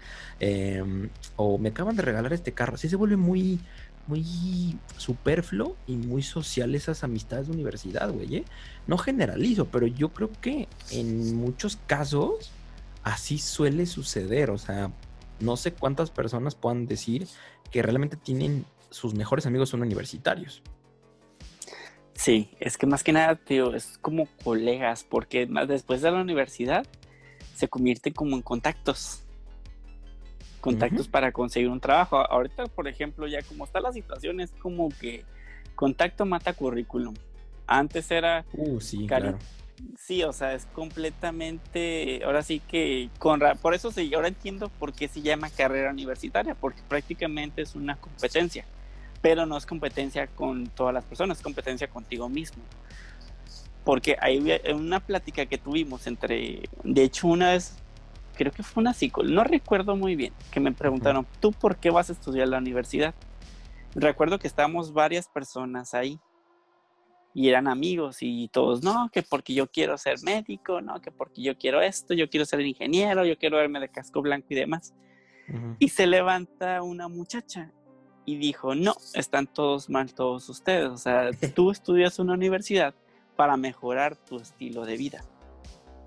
[0.40, 2.74] Em, o me acaban de regalar este carro.
[2.74, 3.60] Así se vuelve muy,
[4.06, 8.36] muy superfluo y muy social esas amistades de universidad, güey.
[8.36, 8.44] ¿eh?
[8.86, 12.50] No generalizo, pero yo creo que en muchos casos
[13.02, 14.50] así suele suceder.
[14.50, 14.90] O sea,
[15.38, 17.28] no sé cuántas personas puedan decir
[17.70, 20.62] que realmente tienen sus mejores amigos son universitarios.
[22.20, 26.86] Sí, es que más que nada, tío, es como colegas, porque después de la universidad
[27.54, 29.22] se convierte como en contactos.
[30.60, 32.18] Contactos para conseguir un trabajo.
[32.18, 35.24] Ahorita, por ejemplo, ya como está la situación, es como que
[35.74, 37.14] contacto mata currículum.
[37.66, 38.44] Antes era.
[38.52, 39.38] Uh, sí, claro.
[39.96, 42.22] Sí, o sea, es completamente.
[42.22, 43.08] Ahora sí que.
[43.18, 47.74] Con, por eso sí, ahora entiendo por qué se llama carrera universitaria, porque prácticamente es
[47.74, 48.66] una competencia
[49.20, 52.62] pero no es competencia con todas las personas, es competencia contigo mismo.
[53.84, 54.38] Porque hay
[54.72, 57.76] una plática que tuvimos entre, de hecho una vez,
[58.34, 61.90] creo que fue una psicóloga, no recuerdo muy bien, que me preguntaron, ¿tú por qué
[61.90, 63.14] vas a estudiar la universidad?
[63.94, 66.20] Recuerdo que estábamos varias personas ahí
[67.34, 71.42] y eran amigos y todos, no, que porque yo quiero ser médico, no, que porque
[71.42, 74.94] yo quiero esto, yo quiero ser ingeniero, yo quiero verme de casco blanco y demás.
[75.80, 77.72] Y se levanta una muchacha
[78.30, 80.88] y dijo, no, están todos mal todos ustedes.
[80.88, 82.94] O sea, tú estudias una universidad
[83.34, 85.24] para mejorar tu estilo de vida,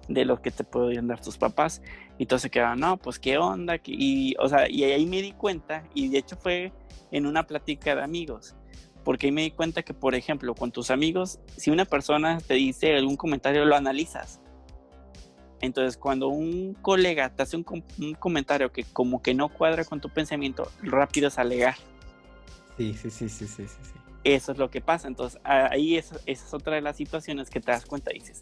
[0.08, 1.82] de lo que te pueden dar tus papás.
[2.18, 3.78] Y entonces quedaron, no, pues qué onda.
[3.84, 6.72] Y, o sea, y ahí me di cuenta, y de hecho fue
[7.12, 8.56] en una plática de amigos,
[9.04, 12.54] porque ahí me di cuenta que, por ejemplo, con tus amigos, si una persona te
[12.54, 14.40] dice algún comentario, lo analizas.
[15.60, 17.66] Entonces, cuando un colega te hace un,
[18.00, 21.76] un comentario que como que no cuadra con tu pensamiento, rápido es alegar
[22.78, 23.94] Sí, sí, sí, sí, sí, sí.
[24.24, 25.08] Eso es lo que pasa.
[25.08, 28.42] Entonces, ahí esa es otra de las situaciones que te das cuenta y dices,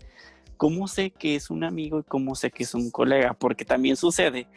[0.58, 3.34] ¿cómo sé que es un amigo y cómo sé que es un colega?
[3.34, 4.48] Porque también sucede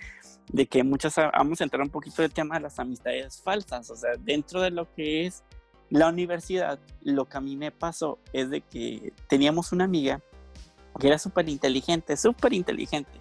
[0.52, 3.90] de que muchas, vamos a entrar un poquito del tema de las amistades falsas.
[3.90, 5.42] O sea, dentro de lo que es
[5.88, 10.20] la universidad, lo que a mí me pasó es de que teníamos una amiga
[10.98, 13.20] que era súper inteligente, súper inteligente.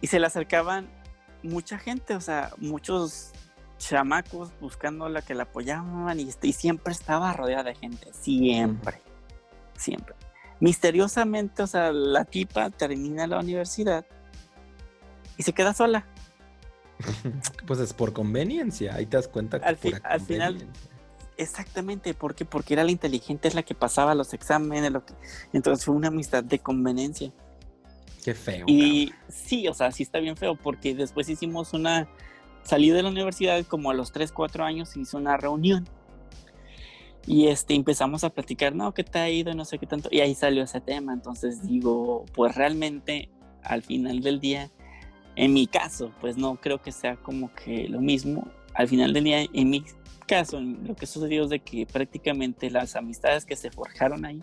[0.00, 0.88] Y se le acercaban
[1.42, 3.32] mucha gente, o sea, muchos
[3.80, 9.00] chamacos buscando la que la apoyaban y, y siempre estaba rodeada de gente, siempre,
[9.76, 10.14] siempre.
[10.60, 14.04] Misteriosamente, o sea, la tipa termina la universidad
[15.36, 16.06] y se queda sola.
[17.66, 19.56] pues es por conveniencia, ahí te das cuenta.
[19.56, 20.68] al, al final,
[21.38, 22.44] exactamente, ¿por qué?
[22.44, 25.14] Porque era la inteligente, es la que pasaba los exámenes, lo que...
[25.54, 27.32] entonces fue una amistad de conveniencia.
[28.22, 28.66] Qué feo.
[28.68, 32.06] Y sí, o sea, sí está bien feo, porque después hicimos una,
[32.62, 35.88] salí de la universidad como a los 3, 4 años, hizo una reunión.
[37.26, 39.54] Y este, empezamos a platicar, no, ¿qué te ha ido?
[39.54, 40.08] No sé qué tanto.
[40.10, 41.12] Y ahí salió ese tema.
[41.12, 43.28] Entonces digo, pues realmente
[43.62, 44.70] al final del día,
[45.36, 48.48] en mi caso, pues no creo que sea como que lo mismo.
[48.74, 49.84] Al final del día, en mi
[50.26, 54.42] caso, lo que sucedió es de que prácticamente las amistades que se forjaron ahí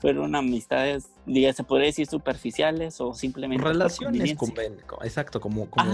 [0.00, 4.52] fueron amistades, diga, se podría decir superficiales o simplemente relaciones, con,
[5.04, 5.92] exacto, como, como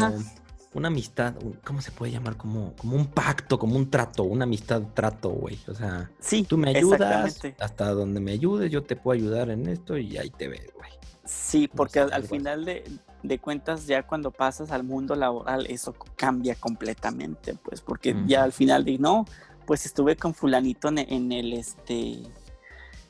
[0.75, 2.37] una amistad, ¿cómo se puede llamar?
[2.37, 5.59] Como, como un pacto, como un trato, una amistad trato, güey.
[5.67, 9.67] O sea, sí, tú me ayudas, hasta donde me ayudes, yo te puedo ayudar en
[9.67, 10.91] esto y ahí te ves, güey.
[11.25, 12.85] Sí, porque al, final de,
[13.23, 18.53] de, cuentas, ya cuando pasas al mundo laboral, eso cambia completamente, pues, porque ya al
[18.53, 19.27] final de, no,
[19.67, 22.23] pues estuve con fulanito en, el, este,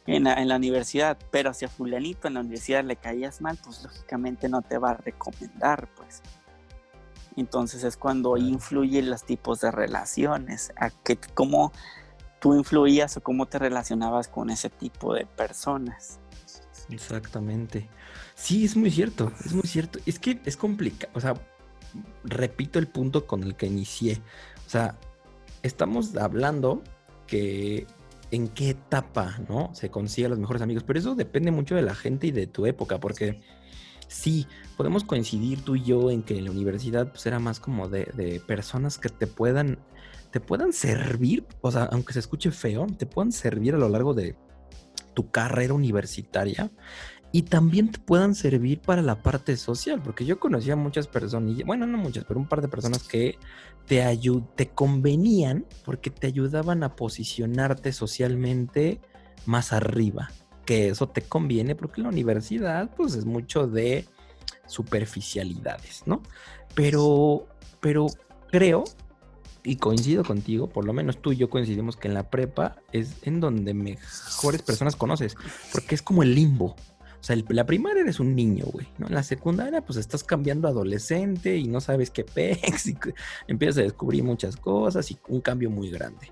[0.06, 3.56] en la, en la, universidad, pero si a fulanito en la universidad le caías mal,
[3.64, 6.20] pues lógicamente no te va a recomendar, pues.
[7.40, 11.72] Entonces es cuando influyen los tipos de relaciones, a que, cómo
[12.40, 16.20] tú influías o cómo te relacionabas con ese tipo de personas.
[16.90, 17.88] Exactamente.
[18.34, 19.98] Sí, es muy cierto, es muy cierto.
[20.06, 21.34] Es que es complicado, o sea,
[22.24, 24.20] repito el punto con el que inicié.
[24.66, 24.96] O sea,
[25.62, 26.82] estamos hablando
[27.26, 27.86] que
[28.30, 29.74] en qué etapa, ¿no?
[29.74, 32.66] Se consiguen los mejores amigos, pero eso depende mucho de la gente y de tu
[32.66, 33.40] época, porque sí,
[34.76, 38.42] podemos coincidir tú y yo en que en la universidad pues era más como de,
[38.46, 39.78] personas que te puedan,
[40.30, 44.14] te puedan servir, o sea, aunque se escuche feo, te puedan servir a lo largo
[44.14, 44.36] de
[45.14, 46.70] tu carrera universitaria
[47.32, 51.86] y también te puedan servir para la parte social, porque yo conocía muchas personas, bueno,
[51.86, 53.36] no muchas, pero un par de personas que
[53.86, 54.02] te,
[54.54, 59.00] te convenían porque te ayudaban a posicionarte socialmente
[59.44, 60.30] más arriba
[60.68, 64.04] que eso te conviene porque la universidad pues es mucho de
[64.66, 66.22] superficialidades, ¿no?
[66.74, 67.48] Pero,
[67.80, 68.08] pero
[68.50, 68.84] creo
[69.64, 73.14] y coincido contigo, por lo menos tú y yo coincidimos que en la prepa es
[73.22, 75.36] en donde mejores personas conoces,
[75.72, 76.76] porque es como el limbo.
[77.18, 79.06] O sea, la primaria eres un niño, güey, ¿no?
[79.06, 82.98] En la secundaria, pues estás cambiando adolescente y no sabes qué pex y
[83.48, 86.30] empiezas a descubrir muchas cosas y un cambio muy grande.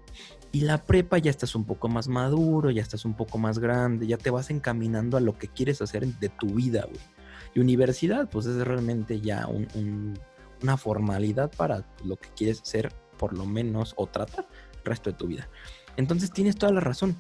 [0.57, 4.07] Y la prepa ya estás un poco más maduro, ya estás un poco más grande,
[4.07, 6.99] ya te vas encaminando a lo que quieres hacer de tu vida, güey.
[7.55, 13.45] Y universidad, pues es realmente ya una formalidad para lo que quieres hacer, por lo
[13.45, 15.47] menos, o tratar el resto de tu vida.
[15.99, 17.19] Entonces tienes toda la razón.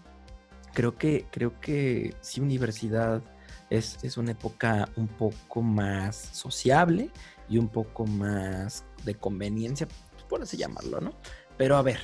[0.72, 3.22] Creo que, creo que sí, universidad
[3.68, 7.10] es, es una época un poco más sociable
[7.50, 9.86] y un poco más de conveniencia,
[10.26, 11.12] por así llamarlo, ¿no?
[11.58, 12.00] Pero a ver,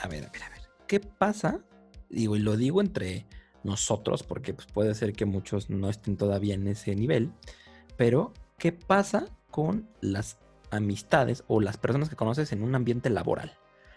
[0.00, 0.51] a ver, a ver.
[0.92, 1.58] ¿Qué pasa?
[2.10, 3.24] Digo, y lo digo entre
[3.64, 7.32] nosotros, porque pues, puede ser que muchos no estén todavía en ese nivel,
[7.96, 10.36] pero ¿qué pasa con las
[10.70, 13.56] amistades o las personas que conoces en un ambiente laboral?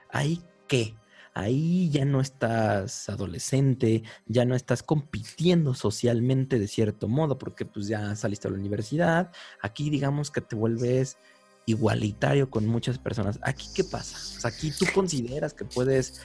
[0.10, 0.96] ¿Ahí qué?
[1.34, 7.90] Ahí ya no estás adolescente, ya no estás compitiendo socialmente de cierto modo, porque pues
[7.90, 9.34] ya saliste a la universidad.
[9.62, 11.18] Aquí digamos que te vuelves
[11.66, 13.38] igualitario con muchas personas.
[13.42, 14.48] ¿Aquí qué pasa?
[14.48, 16.22] aquí tú consideras que puedes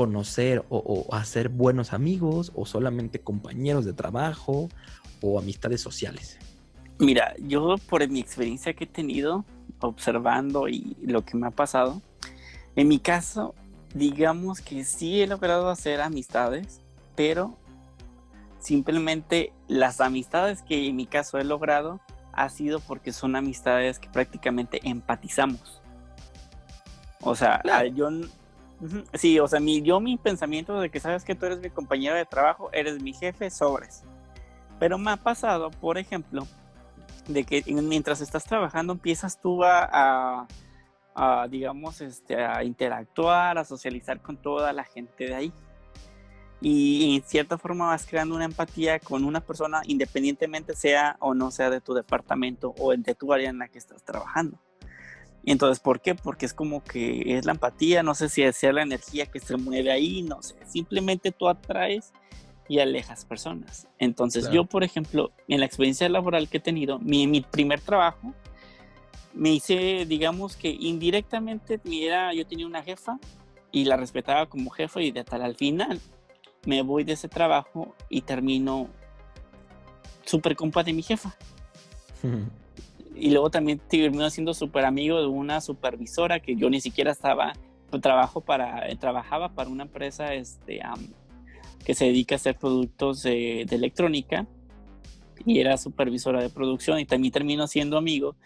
[0.00, 4.70] conocer o, hacer buenos amigos o solamente compañeros de trabajo
[5.20, 6.38] o amistades sociales?
[6.98, 9.44] Mira, yo por mi experiencia que he tenido
[9.78, 12.00] observando y lo que me ha pasado,
[12.76, 13.54] en mi caso,
[13.94, 16.80] digamos que sí he logrado hacer amistades,
[17.14, 17.58] pero
[18.58, 22.00] simplemente las amistades que en mi caso he logrado
[22.32, 25.82] ha sido porque son amistades que prácticamente empatizamos.
[27.20, 27.60] O sea,
[27.94, 28.08] yo
[29.12, 32.14] Sí, o sea, mi, yo mi pensamiento de que sabes que tú eres mi compañero
[32.14, 34.04] de trabajo, eres mi jefe, sobres.
[34.78, 36.46] Pero me ha pasado, por ejemplo,
[37.28, 40.46] de que mientras estás trabajando empiezas tú a,
[41.50, 45.52] digamos, este, a interactuar, a socializar con toda la gente de ahí.
[46.62, 51.50] Y en cierta forma vas creando una empatía con una persona independientemente sea o no
[51.50, 54.58] sea de tu departamento o de tu área en la que estás trabajando.
[55.42, 56.14] Y entonces, ¿por qué?
[56.14, 59.56] Porque es como que es la empatía, no sé si sea la energía que se
[59.56, 62.12] mueve ahí, no sé, simplemente tú atraes
[62.68, 63.88] y alejas personas.
[63.98, 68.34] Entonces yo, por ejemplo, en la experiencia laboral que he tenido, mi, mi primer trabajo,
[69.32, 73.18] me hice, digamos que indirectamente, era, yo tenía una jefa
[73.72, 76.00] y la respetaba como jefa y de tal al final
[76.66, 78.88] me voy de ese trabajo y termino
[80.24, 81.34] súper compa de mi jefa.
[83.20, 87.52] y luego también termino siendo súper amigo de una supervisora que yo ni siquiera estaba,
[88.00, 90.80] trabajo para, trabajaba para una empresa este,
[91.84, 94.46] que se dedica a hacer productos de, electrónica
[95.44, 98.36] y era supervisora de producción y también terminó siendo amigo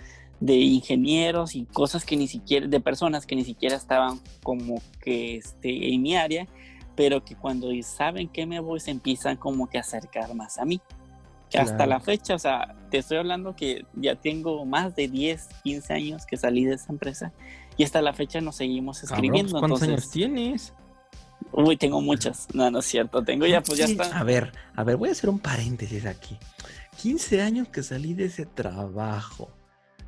[0.41, 5.37] de ingenieros y cosas que ni siquiera, de personas que ni siquiera estaban como que
[5.37, 6.49] este, en mi área,
[6.97, 10.65] pero que cuando saben que me voy se empiezan como que a acercar más a
[10.65, 10.81] mí.
[11.55, 15.49] Que hasta la fecha, o sea, te estoy hablando que ya tengo más de 10,
[15.63, 17.33] 15 años que salí de esa empresa
[17.77, 19.61] y hasta la fecha nos seguimos escribiendo.
[19.61, 20.73] ¿Cuántos años tienes?
[21.53, 22.49] Uy, tengo muchas.
[22.53, 23.23] No, no es cierto.
[23.23, 24.19] Tengo ya, pues ya está.
[24.19, 26.37] A ver, a ver, voy a hacer un paréntesis aquí.
[27.01, 29.49] 15 años que salí de ese trabajo.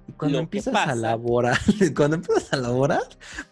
[0.09, 1.59] Y cuando empiezas a laborar,
[1.97, 3.03] cuando empiezas a laborar,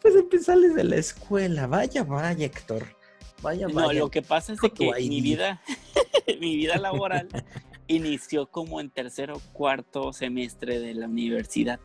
[0.02, 1.68] pues empiezas de la escuela.
[1.68, 2.96] Vaya, vaya, Héctor.
[3.40, 3.86] Vaya, vaya.
[3.86, 5.60] No, lo que pasa es que mi vida,
[6.40, 7.28] mi vida laboral
[7.86, 11.80] inició como en tercero o cuarto semestre de la universidad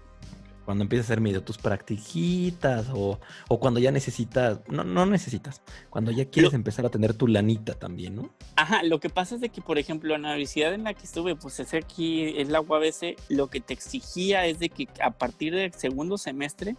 [0.70, 3.20] cuando empiezas a hacer medio tus practiquitas o,
[3.60, 8.16] cuando ya necesitas, no, no necesitas, cuando ya quieres empezar a tener tu lanita también,
[8.16, 8.30] ¿no?
[8.56, 11.06] Ajá, lo que pasa es de que, por ejemplo, en la universidad en la que
[11.06, 15.10] estuve, pues es aquí, es la UABC, lo que te exigía es de que a
[15.10, 16.76] partir del segundo semestre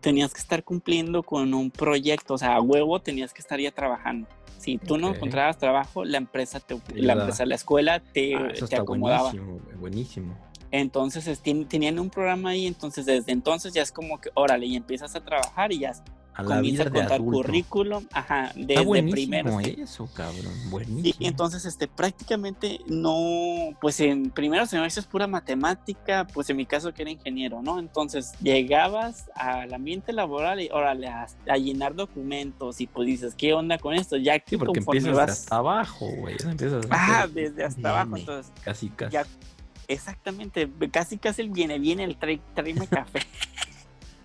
[0.00, 3.72] tenías que estar cumpliendo con un proyecto, o sea, a huevo tenías que estar ya
[3.72, 4.26] trabajando.
[4.62, 8.76] Si tú no encontrabas trabajo, la empresa, te, la empresa, la escuela te, ah, te
[8.76, 9.32] acomodaba.
[9.32, 10.38] Buenísimo, buenísimo.
[10.70, 15.16] Entonces tenían un programa ahí, entonces desde entonces ya es como que, órale, y empiezas
[15.16, 15.94] a trabajar y ya
[16.34, 19.60] a comienza a contar currículum, ajá, desde Está primero.
[19.60, 21.14] eso, cabrón, buenísimo.
[21.18, 26.66] Y entonces, este, prácticamente no, pues en primero semestre es pura matemática, pues en mi
[26.66, 27.78] caso que era ingeniero, ¿no?
[27.78, 31.26] Entonces llegabas al ambiente laboral y, órale, a,
[31.56, 34.16] llenar documentos y pues dices, ¿qué onda con esto?
[34.16, 35.30] Ya que sí, porque empiezas vas...
[35.30, 36.36] hasta abajo, güey,
[36.90, 38.52] Ah, desde hasta abajo, entonces.
[38.62, 39.16] Casi, casi.
[39.88, 43.20] Exactamente, casi casi viene viene el tráeme café.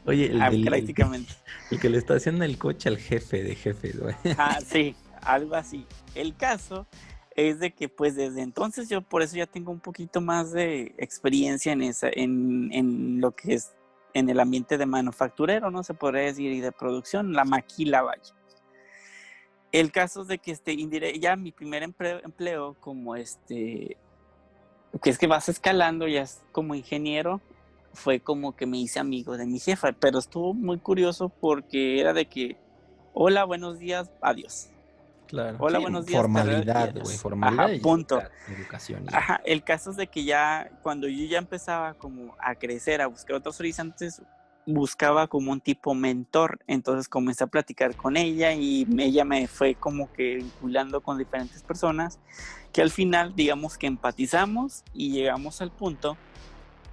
[0.07, 1.33] Oye, el, ah, prácticamente.
[1.71, 4.15] El, que le está haciendo el coche al jefe de jefes, güey.
[4.37, 5.85] Ah, sí, algo así.
[6.15, 6.87] El caso
[7.35, 10.95] es de que pues desde entonces yo por eso ya tengo un poquito más de
[10.97, 13.73] experiencia en esa, en, en lo que es
[14.13, 15.83] en el ambiente de manufacturero, ¿no?
[15.83, 18.33] Se podría decir, y de producción, la maquila, vaya.
[19.71, 20.75] El caso es de que este,
[21.19, 23.97] ya mi primer empleo, empleo como este
[25.01, 27.41] que es que vas escalando, ya como ingeniero,
[27.97, 32.13] fue como que me hice amigo de mi jefa, pero estuvo muy curioso porque era
[32.13, 32.55] de que,
[33.13, 34.69] hola, buenos días, adiós.
[35.25, 35.57] Claro.
[35.59, 36.21] Hola, buenos días.
[36.21, 37.65] Formalidad, güey, formalidad.
[37.65, 38.21] Ajá, punto.
[38.47, 39.03] Educación.
[39.11, 43.07] Ajá, el caso es de que ya, cuando yo ya empezaba como a crecer, a
[43.07, 44.21] buscar otros horizontes,
[44.67, 49.75] buscaba como un tipo mentor, entonces comencé a platicar con ella y ella me fue
[49.75, 52.19] como que vinculando con diferentes personas
[52.71, 56.17] que al final digamos que empatizamos y llegamos al punto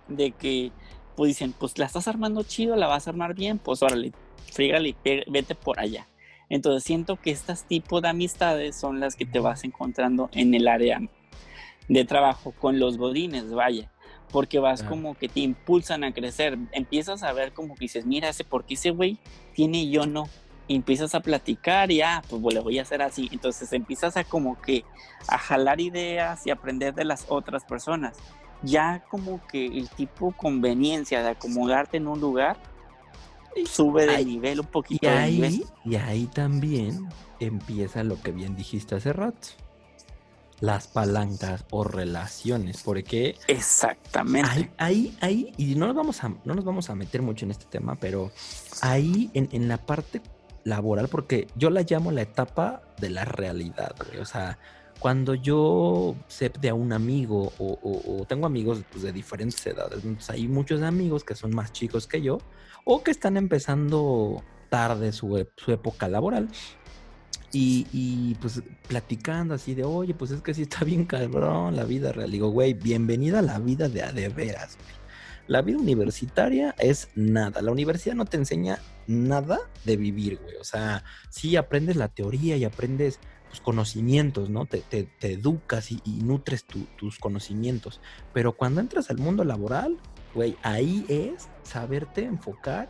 [0.08, 0.72] de que
[1.16, 4.12] pues dicen, pues la estás armando chido, la vas a armar bien, pues órale,
[4.52, 4.96] frígale,
[5.28, 6.08] vete por allá.
[6.48, 10.68] Entonces siento que estas tipos de amistades son las que te vas encontrando en el
[10.68, 11.00] área
[11.88, 13.90] de trabajo con los bodines, vaya
[14.34, 16.58] porque vas como que te impulsan a crecer.
[16.72, 19.16] Empiezas a ver como que dices, mira, ese, ¿por qué ese güey
[19.54, 20.28] tiene y yo no?
[20.66, 23.28] Y empiezas a platicar y, ah, pues le voy a hacer así.
[23.30, 24.84] Entonces empiezas a como que
[25.28, 28.16] a jalar ideas y aprender de las otras personas.
[28.62, 32.56] Ya como que el tipo conveniencia de acomodarte en un lugar
[33.66, 35.06] sube de nivel un poquito.
[35.06, 37.08] Y ahí, y ahí también
[37.40, 39.48] empieza lo que bien dijiste hace rato
[40.60, 44.70] las palancas o relaciones, porque exactamente.
[44.78, 47.66] ahí, ahí, y no nos vamos a, no nos vamos a meter mucho en este
[47.66, 48.30] tema, pero
[48.80, 50.22] ahí en, en la parte
[50.64, 54.58] laboral, porque yo la llamo la etapa de la realidad, o sea,
[54.98, 60.48] cuando yo sé de a un amigo o, tengo amigos pues, de diferentes edades, hay
[60.48, 62.38] muchos amigos que son más chicos que yo
[62.84, 66.48] o que están empezando tarde su, su época laboral
[67.56, 72.12] y, pues platicando así de, oye, pues es que sí está bien cabrón la vida
[72.12, 72.30] real.
[72.30, 74.76] Digo, güey, bienvenida a la vida de a de veras,
[75.46, 77.62] La vida universitaria es nada.
[77.62, 80.56] La universidad no te enseña nada de vivir, güey.
[80.56, 83.20] O sea, sí aprendes la teoría y aprendes
[83.60, 84.66] conocimientos, ¿no?
[84.66, 88.00] Te, te, educas y, nutres tus conocimientos.
[88.32, 89.98] Pero cuando entras al mundo laboral,
[90.34, 92.88] güey, ahí es saberte enfocar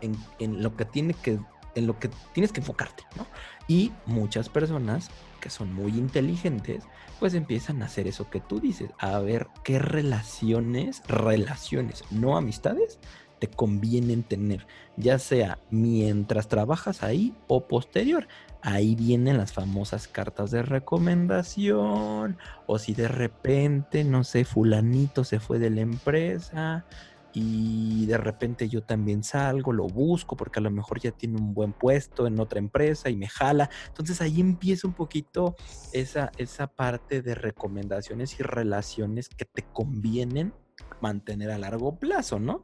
[0.00, 1.38] en, en lo que tiene que
[1.74, 3.26] en lo que tienes que enfocarte, ¿no?
[3.66, 6.84] Y muchas personas que son muy inteligentes,
[7.18, 12.98] pues empiezan a hacer eso que tú dices, a ver qué relaciones, relaciones, no amistades,
[13.38, 18.28] te convienen tener, ya sea mientras trabajas ahí o posterior.
[18.66, 25.38] Ahí vienen las famosas cartas de recomendación, o si de repente, no sé, fulanito se
[25.38, 26.86] fue de la empresa,
[27.34, 31.52] y de repente yo también salgo, lo busco porque a lo mejor ya tiene un
[31.52, 33.68] buen puesto en otra empresa y me jala.
[33.88, 35.56] Entonces ahí empieza un poquito
[35.92, 40.54] esa, esa parte de recomendaciones y relaciones que te convienen
[41.02, 42.62] mantener a largo plazo, ¿no?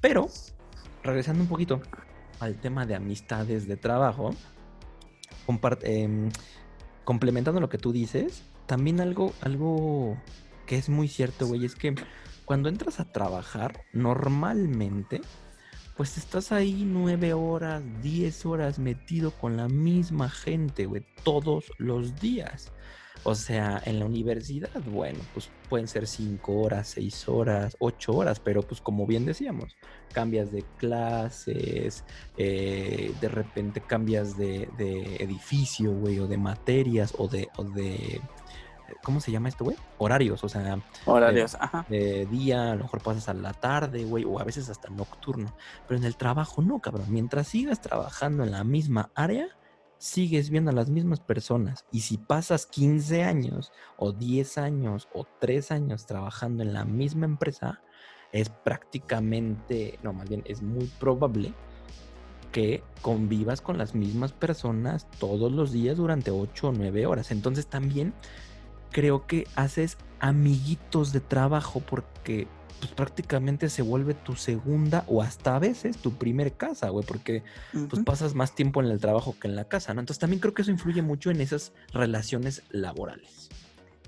[0.00, 0.26] Pero,
[1.04, 1.80] regresando un poquito
[2.40, 4.34] al tema de amistades de trabajo,
[5.82, 6.30] em,
[7.04, 10.16] complementando lo que tú dices, también algo, algo
[10.66, 11.94] que es muy cierto, güey, es que
[12.44, 15.20] cuando entras a trabajar, normalmente,
[15.96, 22.20] pues estás ahí nueve horas, diez horas metido con la misma gente, güey, todos los
[22.20, 22.72] días.
[23.24, 28.40] O sea, en la universidad, bueno, pues pueden ser cinco horas, seis horas, ocho horas,
[28.40, 29.76] pero pues como bien decíamos,
[30.12, 32.04] cambias de clases,
[32.36, 38.20] eh, de repente cambias de, de edificio, güey, o de materias, o de, o de
[39.02, 39.76] ¿cómo se llama esto, güey?
[39.98, 40.78] Horarios, o sea.
[41.04, 41.86] Horarios, ajá.
[41.88, 45.54] De día, a lo mejor pasas a la tarde, güey, o a veces hasta nocturno.
[45.86, 47.06] Pero en el trabajo no, cabrón.
[47.08, 49.48] Mientras sigas trabajando en la misma área,
[50.02, 51.86] sigues viendo a las mismas personas.
[51.92, 57.24] Y si pasas 15 años, o 10 años, o 3 años trabajando en la misma
[57.24, 57.80] empresa,
[58.32, 61.54] es prácticamente, no, más bien, es muy probable
[62.50, 67.30] que convivas con las mismas personas todos los días durante 8 o 9 horas.
[67.30, 68.12] Entonces también
[68.90, 72.48] creo que haces amiguitos de trabajo porque
[72.82, 77.44] pues prácticamente se vuelve tu segunda o hasta a veces tu primer casa, güey, porque
[77.88, 80.00] pues pasas más tiempo en el trabajo que en la casa, ¿no?
[80.00, 83.50] Entonces también creo que eso influye mucho en esas relaciones laborales.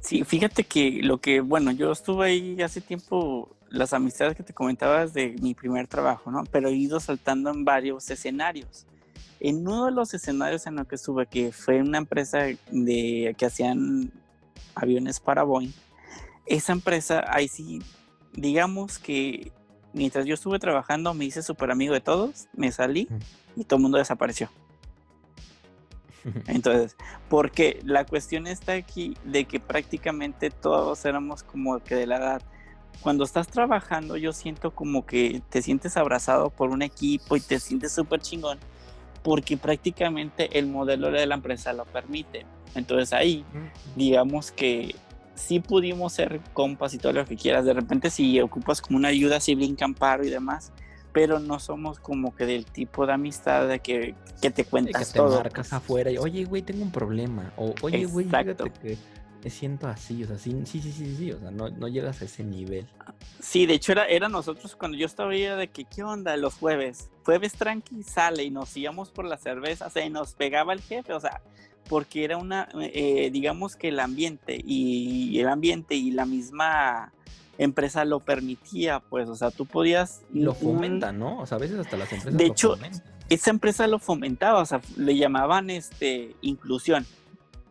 [0.01, 4.53] Sí, fíjate que lo que, bueno, yo estuve ahí hace tiempo, las amistades que te
[4.53, 6.43] comentabas de mi primer trabajo, ¿no?
[6.51, 8.87] Pero he ido saltando en varios escenarios.
[9.39, 12.39] En uno de los escenarios en los que estuve, que fue una empresa
[12.73, 14.11] de que hacían
[14.75, 15.73] aviones para Boeing,
[16.45, 17.81] esa empresa, ahí sí,
[18.35, 19.53] digamos que
[19.93, 23.09] mientras yo estuve trabajando me hice súper amigo de todos, me salí
[23.57, 24.51] y todo el mundo desapareció.
[26.47, 26.97] Entonces,
[27.29, 32.43] porque la cuestión está aquí de que prácticamente todos éramos como que de la edad.
[33.01, 37.61] Cuando estás trabajando, yo siento como que te sientes abrazado por un equipo y te
[37.61, 38.59] sientes súper chingón,
[39.23, 42.47] porque prácticamente el modelo de la empresa lo permite.
[42.75, 43.45] Entonces ahí,
[43.95, 44.95] digamos que
[45.35, 47.65] sí pudimos ser compas y todo lo que quieras.
[47.65, 50.73] De repente si ocupas como una ayuda, si brinca amparo y demás,
[51.13, 55.21] pero no somos como que del tipo de amistad de que, que te cuentas que
[55.21, 57.53] te marcas afuera y, oye, güey, tengo un problema.
[57.57, 58.99] O, oye, güey, fíjate que
[59.45, 60.25] me siento así.
[60.25, 62.89] O sea, sí, sí, sí, sí, o sea, no, no llegas a ese nivel.
[63.41, 66.37] Sí, de hecho era, era nosotros cuando yo estaba ahí de que, ¿qué onda?
[66.37, 67.11] Los jueves.
[67.25, 70.81] Jueves tranqui, sale y nos íbamos por la cerveza, o sea, y nos pegaba el
[70.81, 71.43] jefe, o sea,
[71.89, 77.13] porque era una, eh, digamos que el ambiente y el ambiente y la misma
[77.59, 80.23] empresa lo permitía, pues, o sea, tú podías...
[80.33, 81.39] Lo fomenta, ¿no?
[81.39, 82.37] O sea, a veces hasta las empresas...
[82.37, 82.77] De hecho,
[83.29, 87.07] esa empresa lo fomentaba, o sea, le llamaban este inclusión.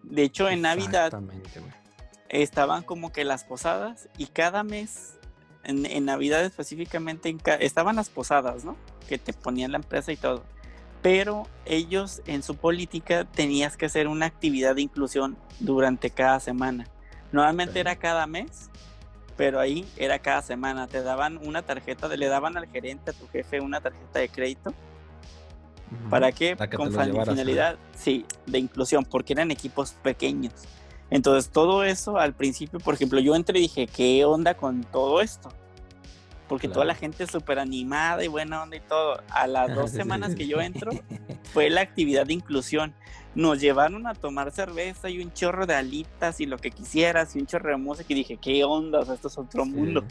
[0.03, 1.13] De hecho, en Navidad
[2.29, 5.15] estaban como que las posadas y cada mes,
[5.63, 8.75] en, Navidad específicamente, estaban las posadas, ¿no?
[9.07, 10.43] Que te ponían la empresa y todo
[11.03, 16.87] pero ellos en su política tenías que hacer una actividad de inclusión durante cada semana.
[17.33, 18.69] Normalmente era cada mes,
[19.35, 20.87] pero ahí era cada semana.
[20.87, 24.73] Te daban una tarjeta, le daban al gerente, a tu jefe, una tarjeta de crédito.
[26.09, 26.55] ¿Para qué?
[26.75, 30.53] Con finalidad, sí, de inclusión, porque eran equipos pequeños.
[31.09, 35.21] Entonces, todo eso al principio, por ejemplo, yo entré y dije, ¿qué onda con todo
[35.21, 35.49] esto?
[36.53, 39.19] Porque toda la gente es súper animada y buena onda y todo.
[39.31, 40.91] A las dos semanas que yo entro,
[41.51, 42.93] fue la actividad de inclusión.
[43.33, 47.39] Nos llevaron a tomar cerveza y un chorro de alitas y lo que quisieras y
[47.39, 48.99] un chorro de música y dije, ¿qué onda?
[48.99, 50.03] O sea, esto es otro mundo.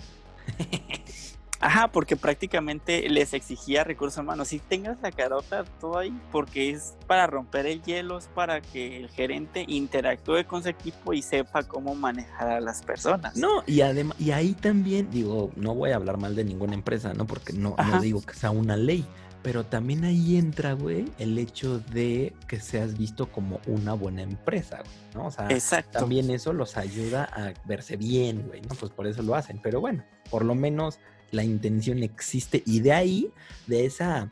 [1.63, 4.49] Ajá, porque prácticamente les exigía recursos humanos.
[4.49, 8.97] Si tengas la carota todo ahí, porque es para romper el hielo, es para que
[8.97, 13.37] el gerente interactúe con su equipo y sepa cómo manejar a las personas.
[13.37, 17.15] No, y además, y ahí también, digo, no voy a hablar mal de ninguna empresa,
[17.15, 17.29] ¿no?
[17.29, 19.07] Porque no, no digo que sea una ley,
[19.45, 24.79] pero también ahí entra, güey, el hecho de que seas visto como una buena empresa,
[24.79, 25.27] güey, ¿no?
[25.27, 25.49] O sea,
[25.93, 28.75] también eso los ayuda a verse bien, güey, ¿no?
[28.75, 29.61] Pues por eso lo hacen.
[29.63, 30.99] Pero bueno, por lo menos
[31.33, 33.31] la intención existe y de ahí,
[33.67, 34.31] de esa,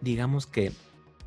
[0.00, 0.72] digamos que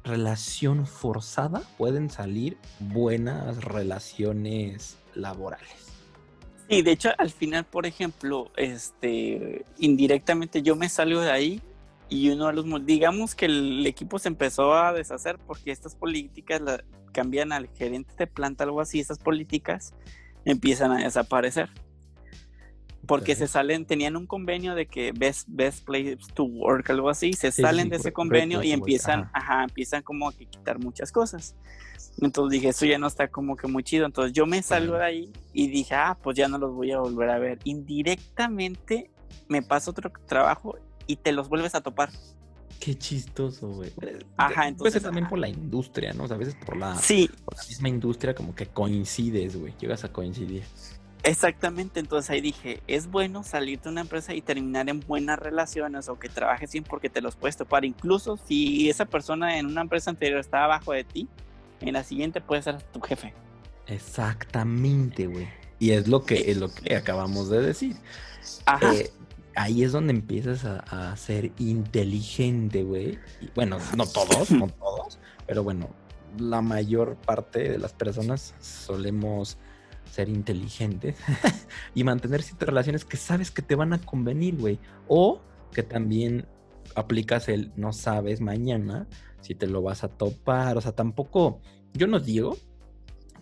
[0.03, 5.93] relación forzada pueden salir buenas relaciones laborales.
[6.70, 11.62] Sí, de hecho, al final, por ejemplo, este, indirectamente yo me salgo de ahí
[12.10, 16.62] y uno de los, digamos que el equipo se empezó a deshacer porque estas políticas
[17.12, 19.93] cambian al gerente de planta, algo así, estas políticas
[20.43, 21.70] empiezan a desaparecer
[23.08, 27.34] porque se salen, tenían un convenio de que best, best place to work, algo así,
[27.34, 29.64] se salen de ese convenio y empiezan, ajá.
[29.64, 31.56] empiezan como a quitar muchas cosas.
[32.22, 34.06] Entonces dije, eso ya no está como que muy chido.
[34.06, 36.99] Entonces yo me salgo de ahí y dije, ah, pues ya no los voy a
[36.99, 37.60] volver a ver.
[37.64, 39.12] Indirectamente
[39.47, 40.78] me pasa otro trabajo
[41.08, 42.10] y te los vuelves a topar.
[42.80, 43.91] Qué chistoso, güey.
[44.38, 44.78] Ajá, entonces.
[44.78, 46.26] Puede ser también por la industria, ¿no?
[46.26, 47.30] O sea, a veces por la, sí.
[47.43, 49.74] por la misma industria, como que coincides, güey.
[49.80, 50.64] Llegas a coincidir.
[51.26, 56.07] Exactamente, entonces ahí dije, es bueno salir de una empresa y terminar en buenas relaciones
[56.07, 57.84] o que trabajes bien porque te los puedes topar.
[57.84, 61.28] Incluso si esa persona en una empresa anterior estaba abajo de ti,
[61.82, 63.34] en la siguiente puede ser tu jefe.
[63.88, 65.47] Exactamente, güey.
[65.80, 67.95] Y es lo que, es lo que acabamos de decir.
[68.67, 68.93] Ajá.
[68.93, 69.11] Eh,
[69.55, 73.17] ahí es donde empiezas a, a ser inteligente, güey.
[73.55, 75.17] Bueno, no todos, no todos,
[75.47, 75.89] pero bueno,
[76.38, 79.57] la mayor parte de las personas solemos
[80.16, 81.18] ser inteligentes
[81.93, 84.80] y mantener ciertas relaciones que sabes que te van a convenir, güey.
[85.09, 85.41] O
[85.74, 86.47] que también
[86.95, 89.07] aplicas el no sabes mañana
[89.41, 90.78] si te lo vas a topar.
[90.78, 91.59] O sea, tampoco,
[91.93, 92.57] yo no digo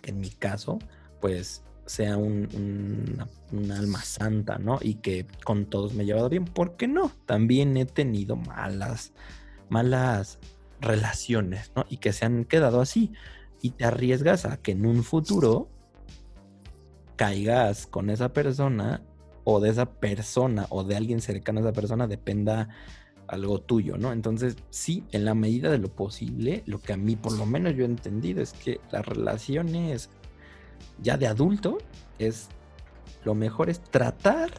[0.02, 0.80] que en mi caso,
[1.20, 3.24] pues sea un,
[3.70, 4.80] alma santa, ¿no?
[4.82, 9.12] Y que con todos me he llevado bien, porque no, también he tenido malas,
[9.68, 10.40] malas
[10.80, 11.86] relaciones, ¿no?
[11.88, 13.12] Y que se han quedado así.
[13.62, 15.68] Y te arriesgas a que en un futuro
[17.16, 19.02] caigas con esa persona
[19.44, 22.68] o de esa persona o de alguien cercano a esa persona dependa
[23.26, 24.12] algo tuyo, ¿no?
[24.12, 27.74] Entonces, sí, en la medida de lo posible, lo que a mí por lo menos
[27.74, 30.10] yo he entendido es que las relaciones
[31.02, 31.78] ya de adulto
[32.18, 32.48] es
[33.24, 34.50] lo mejor es tratar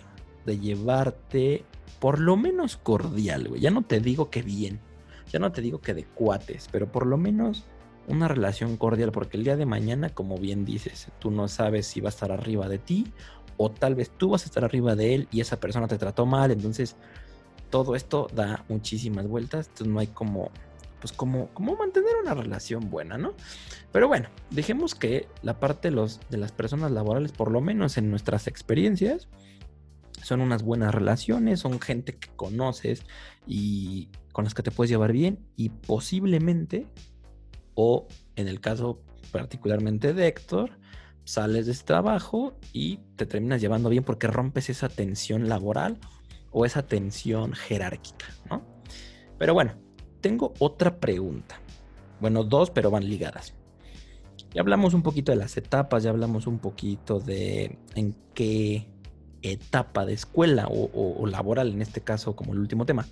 [0.46, 1.64] de llevarte
[2.00, 3.62] por lo menos cordial, güey.
[3.62, 4.80] Ya no te digo que bien,
[5.32, 7.64] ya no te digo que de cuates, pero por lo menos
[8.08, 12.02] una relación cordial, porque el día de mañana, como bien dices, tú no sabes si
[12.02, 13.12] va a estar arriba de ti
[13.58, 16.26] o tal vez tú vas a estar arriba de él y esa persona te trató
[16.26, 16.96] mal, entonces
[17.70, 20.52] todo esto da muchísimas vueltas, entonces no hay como
[21.00, 23.34] pues como, como mantener una relación buena, ¿no?
[23.92, 27.98] Pero bueno, dejemos que la parte de, los, de las personas laborales, por lo menos
[27.98, 29.28] en nuestras experiencias,
[30.24, 33.04] son unas buenas relaciones, son gente que conoces
[33.46, 36.88] y con las que te puedes llevar bien y posiblemente
[37.76, 39.02] o en el caso
[39.32, 40.72] particularmente de Héctor,
[41.26, 45.98] sales de este trabajo y te terminas llevando bien porque rompes esa tensión laboral
[46.52, 48.64] o esa tensión jerárquica, ¿no?
[49.38, 49.74] Pero bueno,
[50.22, 51.60] tengo otra pregunta.
[52.22, 53.54] Bueno, dos, pero van ligadas.
[54.54, 58.88] Ya hablamos un poquito de las etapas, ya hablamos un poquito de en qué
[59.42, 63.06] etapa de escuela o, laboral, en este caso como el último tema,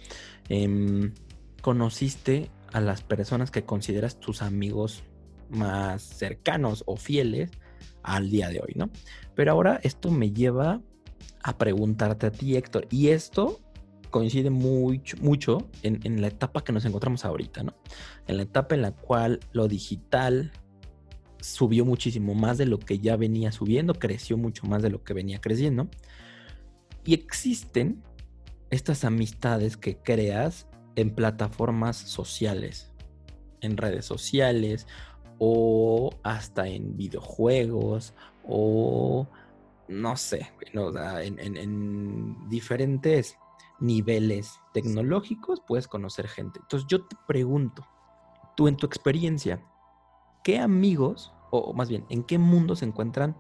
[0.48, 1.14] em,
[1.62, 5.04] conociste a las personas que consideras tus amigos
[5.50, 7.52] más cercanos o fieles
[8.02, 8.90] al día de hoy, ¿no?
[9.36, 10.82] Pero ahora esto me lleva
[11.44, 13.62] a preguntarte a ti, Héctor, y esto
[14.10, 17.76] coincide mucho, mucho en, en, la etapa que nos encontramos ahorita, ¿no?
[18.28, 20.52] En la etapa en la cual lo digital
[21.40, 25.14] subió muchísimo más de lo que ya venía subiendo, creció mucho más de lo que
[25.14, 25.90] venía creciendo.
[27.06, 28.02] Y existen
[28.70, 32.92] estas amistades que creas en plataformas sociales,
[33.62, 34.88] en redes sociales
[35.40, 38.14] o hasta en videojuegos
[38.48, 39.28] o
[39.88, 43.38] no sé, en, diferentes
[43.80, 46.60] niveles tecnológicos puedes conocer gente.
[46.62, 47.86] Entonces yo te pregunto,
[48.56, 49.64] tú en tu experiencia,
[50.44, 53.36] ¿qué amigos, o más bien, en qué mundo se encuentran?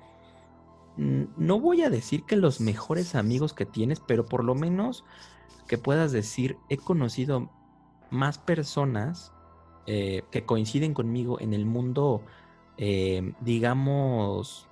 [0.97, 5.04] No voy a decir que los mejores amigos que tienes, pero por lo menos
[5.66, 7.49] que puedas decir, he conocido
[8.09, 9.32] más personas
[9.86, 12.22] eh, que coinciden conmigo en el mundo,
[12.78, 14.68] eh, digamos,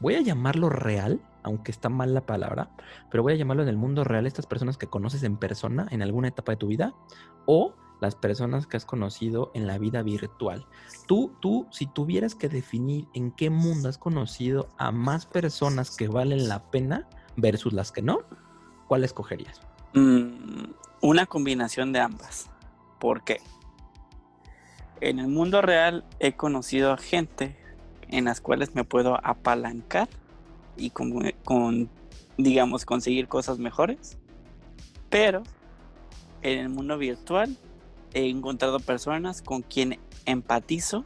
[0.00, 2.70] voy a llamarlo real, aunque está mal la palabra,
[3.10, 6.02] pero voy a llamarlo en el mundo real, estas personas que conoces en persona en
[6.02, 6.94] alguna etapa de tu vida,
[7.46, 10.66] o las personas que has conocido en la vida virtual.
[11.06, 16.08] Tú, tú, si tuvieras que definir en qué mundo has conocido a más personas que
[16.08, 18.20] valen la pena versus las que no,
[18.88, 19.60] ¿cuál escogerías?
[19.94, 22.48] Mm, una combinación de ambas.
[22.98, 23.40] ¿Por qué?
[25.00, 27.56] En el mundo real he conocido a gente
[28.08, 30.08] en las cuales me puedo apalancar
[30.76, 31.88] y con,
[32.36, 34.18] digamos, conseguir cosas mejores.
[35.08, 35.42] Pero
[36.42, 37.56] en el mundo virtual
[38.12, 41.04] he encontrado personas con quien empatizo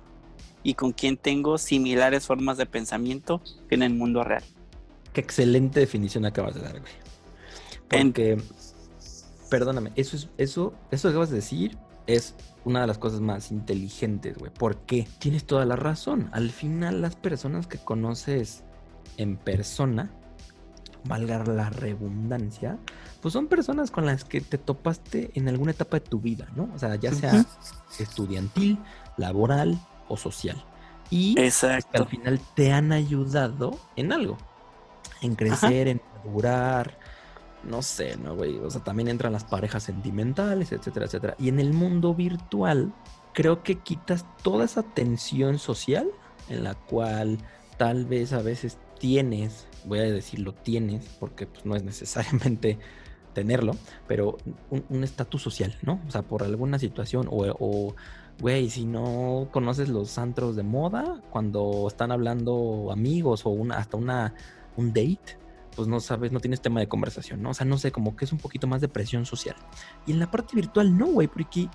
[0.62, 4.44] y con quien tengo similares formas de pensamiento que en el mundo real.
[5.12, 6.92] Qué excelente definición acabas de dar, güey.
[7.88, 8.38] Porque,
[9.50, 12.34] perdóname, eso es, eso, eso que acabas de decir es
[12.64, 14.52] una de las cosas más inteligentes, güey.
[14.52, 15.06] ¿Por qué?
[15.18, 16.28] Tienes toda la razón.
[16.32, 18.64] Al final, las personas que conoces
[19.16, 20.10] en persona,
[21.04, 22.78] valga la redundancia,
[23.20, 26.70] pues son personas con las que te topaste en alguna etapa de tu vida, ¿no?
[26.74, 27.44] O sea, ya sea
[27.98, 28.78] estudiantil,
[29.16, 29.78] laboral
[30.08, 30.62] o social.
[31.10, 34.38] Y al final te han ayudado en algo,
[35.20, 36.98] en crecer, en madurar,
[37.66, 38.58] no sé, ¿no, güey?
[38.58, 41.36] O sea, también entran las parejas sentimentales, etcétera, etcétera.
[41.38, 42.92] Y en el mundo virtual,
[43.32, 46.08] creo que quitas toda esa tensión social
[46.48, 47.38] en la cual
[47.76, 52.78] tal vez a veces tienes, voy a decirlo tienes, porque pues, no es necesariamente
[53.34, 54.38] tenerlo, pero
[54.70, 56.00] un estatus social, ¿no?
[56.06, 57.94] O sea, por alguna situación o,
[58.40, 63.96] güey, si no conoces los antros de moda, cuando están hablando amigos o una, hasta
[63.96, 64.34] una,
[64.76, 65.36] un date,
[65.74, 67.50] pues no sabes, no tienes tema de conversación, ¿no?
[67.50, 69.56] O sea, no sé, como que es un poquito más de presión social.
[70.06, 71.68] Y en la parte virtual no, güey, porque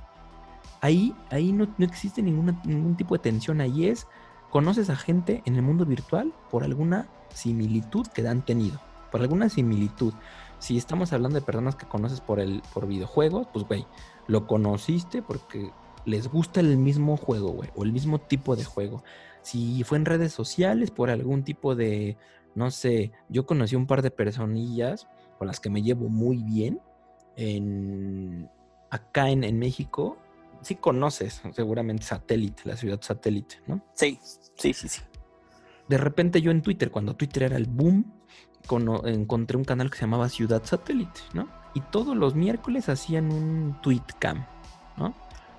[0.82, 4.08] ahí, ahí no, no existe ningún tipo de tensión, ahí es,
[4.50, 8.80] conoces a gente en el mundo virtual por alguna similitud que han tenido,
[9.12, 10.14] por alguna similitud.
[10.60, 13.86] Si estamos hablando de personas que conoces por el por videojuegos, pues güey,
[14.28, 15.72] lo conociste porque
[16.06, 19.04] les gusta el mismo juego, güey, o el mismo tipo de juego.
[19.41, 22.18] Si fue en redes sociales por algún tipo de
[22.56, 26.82] no sé, yo conocí un par de personillas con las que me llevo muy bien
[27.36, 28.50] en
[28.89, 30.18] acá en, en México.
[30.62, 33.82] Sí conoces seguramente satélite, la ciudad satélite, ¿no?
[33.93, 34.20] Sí,
[34.56, 35.02] sí, sí, sí
[35.89, 38.14] de repente yo en Twitter, cuando Twitter era el boom,
[39.06, 41.50] encontré un canal que se llamaba Ciudad Satélite, ¿no?
[41.74, 44.45] Y todos los miércoles hacían un tweetcam,
[44.97, 45.16] ¿no?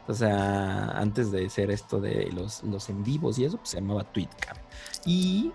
[0.06, 3.80] O sea, antes de ser esto de los, los en vivos y eso, pues se
[3.80, 4.56] llamaba tweetcam.
[5.04, 5.52] Y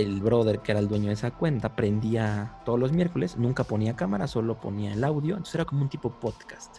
[0.00, 3.96] el brother que era el dueño de esa cuenta prendía todos los miércoles, nunca ponía
[3.96, 6.78] cámara, solo ponía el audio, entonces era como un tipo podcast.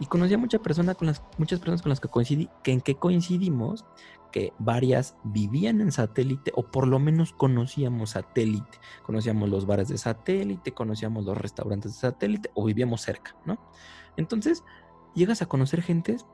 [0.00, 2.96] Y conocí a mucha con las, muchas personas con las que coincidí, que en qué
[2.96, 3.84] coincidimos,
[4.32, 8.78] que varias vivían en satélite o por lo menos conocíamos satélite.
[9.04, 13.58] Conocíamos los bares de satélite, conocíamos los restaurantes de satélite o vivíamos cerca, ¿no?
[14.16, 14.64] Entonces,
[15.14, 16.26] llegas a conocer gentes,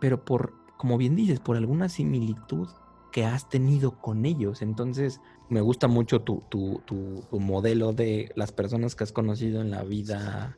[0.00, 2.68] pero por, como bien dices, por alguna similitud
[3.10, 4.62] que has tenido con ellos.
[4.62, 5.20] Entonces,
[5.50, 9.82] me gusta mucho tu, tu, tu, modelo de las personas que has conocido en la
[9.82, 10.56] vida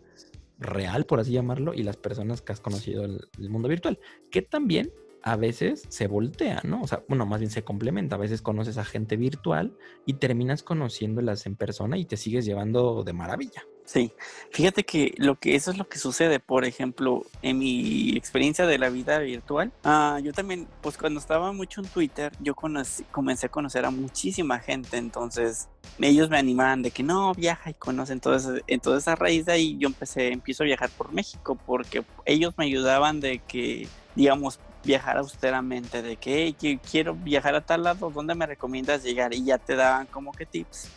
[0.58, 3.98] real, por así llamarlo, y las personas que has conocido en el mundo virtual,
[4.30, 6.82] que también a veces se voltea, ¿no?
[6.82, 8.16] O sea, bueno, más bien se complementa.
[8.16, 13.04] A veces conoces a gente virtual y terminas conociéndolas en persona y te sigues llevando
[13.04, 13.64] de maravilla.
[13.84, 14.12] Sí,
[14.50, 18.78] fíjate que lo que eso es lo que sucede, por ejemplo, en mi experiencia de
[18.78, 23.48] la vida virtual, ah, yo también, pues cuando estaba mucho en Twitter, yo comencé a
[23.50, 25.68] conocer a muchísima gente, entonces
[25.98, 29.76] ellos me animaban de que no, viaja y conoce, entonces, entonces a raíz de ahí
[29.78, 35.18] yo empecé, empiezo a viajar por México, porque ellos me ayudaban de que, digamos, viajar
[35.18, 36.54] austeramente, de que
[36.90, 39.34] quiero viajar a tal lado, ¿dónde me recomiendas llegar?
[39.34, 40.88] Y ya te daban como que tips.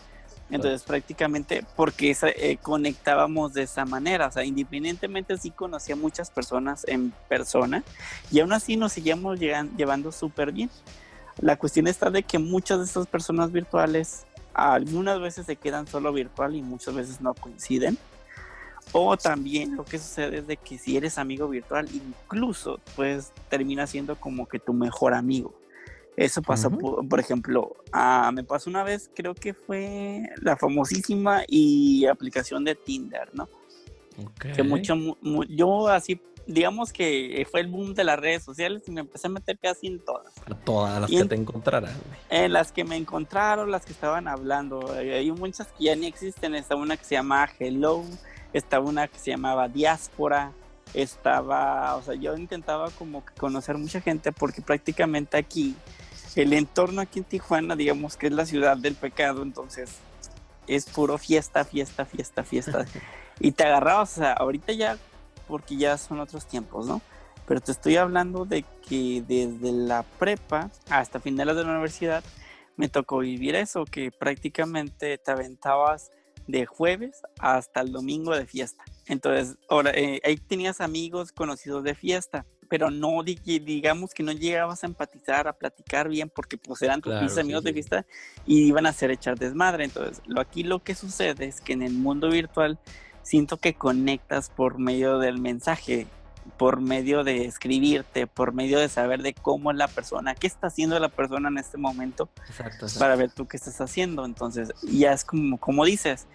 [0.51, 6.85] Entonces prácticamente porque eh, conectábamos de esa manera, o sea, independientemente sí conocía muchas personas
[6.87, 7.83] en persona
[8.31, 10.69] y aún así nos seguíamos llevando súper bien.
[11.39, 16.13] La cuestión está de que muchas de estas personas virtuales algunas veces se quedan solo
[16.13, 17.97] virtual y muchas veces no coinciden.
[18.91, 23.87] O también lo que sucede es de que si eres amigo virtual, incluso pues termina
[23.87, 25.53] siendo como que tu mejor amigo.
[26.17, 32.05] Eso pasa, por, ejemplo, ah, me pasó una vez, creo que fue la famosísima y
[32.05, 33.49] aplicación de Tinder, ¿no?
[34.39, 34.95] Que mucho,
[35.49, 39.29] yo así, digamos que fue el boom de las redes sociales y me empecé a
[39.29, 40.31] meter casi en todas.
[40.49, 41.93] A todas las que te encontraran.
[42.29, 44.93] En las que me encontraron, las que estaban hablando.
[44.93, 46.55] Hay muchas que ya ni existen.
[46.55, 48.05] Está una que se llama Hello,
[48.53, 50.53] estaba una que se llamaba Diáspora,
[50.93, 55.75] estaba, o sea, yo intentaba como que conocer mucha gente porque prácticamente aquí,
[56.35, 59.91] el entorno aquí en Tijuana, digamos que es la ciudad del pecado, entonces
[60.67, 62.85] es puro fiesta, fiesta, fiesta, fiesta.
[63.39, 64.97] y te agarrabas, o sea, ahorita ya,
[65.47, 67.01] porque ya son otros tiempos, ¿no?
[67.47, 72.23] Pero te estoy hablando de que desde la prepa hasta finales de la universidad
[72.75, 76.11] me tocó vivir eso, que prácticamente te aventabas
[76.47, 78.83] de jueves hasta el domingo de fiesta.
[79.07, 84.83] Entonces, ahora, eh, ahí tenías amigos conocidos de fiesta, pero no digamos que no llegabas
[84.83, 88.05] a empatizar, a platicar bien, porque pues eran tus amigos de fiesta
[88.45, 89.85] y iban a hacer echar desmadre.
[89.85, 92.77] Entonces, lo, aquí lo que sucede es que en el mundo virtual
[93.23, 96.07] siento que conectas por medio del mensaje.
[96.57, 100.67] por medio de escribirte, por medio de saber de cómo es la persona, qué está
[100.67, 102.29] haciendo la persona en este momento,
[102.99, 104.25] para ver tú qué estás haciendo.
[104.25, 106.27] Entonces, ya es como, como dices,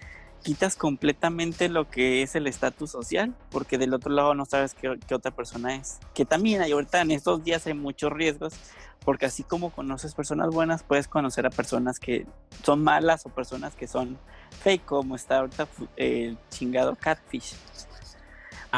[0.42, 4.98] quitas completamente lo que es el estatus social, porque del otro lado no sabes qué,
[5.06, 5.98] qué, otra persona es.
[6.14, 8.54] Que también hay ahorita en estos días hay muchos riesgos,
[9.04, 12.26] porque así como conoces personas buenas, puedes conocer a personas que
[12.62, 14.18] son malas o personas que son
[14.62, 17.54] fake, como está ahorita el chingado catfish.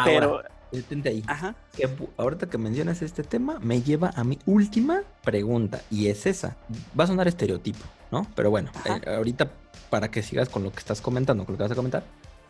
[0.04, 1.22] Pero detente ahí.
[1.26, 1.54] Ajá.
[1.76, 6.56] Que ahorita que mencionas este tema, me lleva a mi última pregunta, y es esa.
[6.98, 8.26] Va a sonar estereotipo, ¿no?
[8.34, 9.50] Pero bueno, eh, ahorita
[9.90, 12.04] para que sigas con lo que estás comentando, con lo que vas a comentar.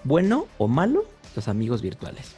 [0.04, 1.04] ¿Bueno o malo
[1.36, 2.32] los amigos virtuales?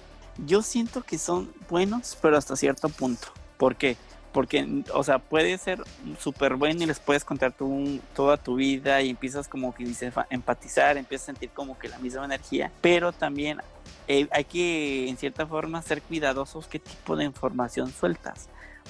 [0.47, 3.29] Yo siento que son buenos, pero hasta cierto punto.
[3.57, 3.97] ¿Por qué?
[4.33, 5.83] Porque, o sea, puede ser
[6.19, 10.13] súper bueno y les puedes contar tu, toda tu vida y empiezas como que dices
[10.29, 13.61] empatizar, empiezas a sentir como que la misma energía, pero también
[14.09, 18.49] eh, hay que, en cierta forma, ser cuidadosos qué tipo de información sueltas.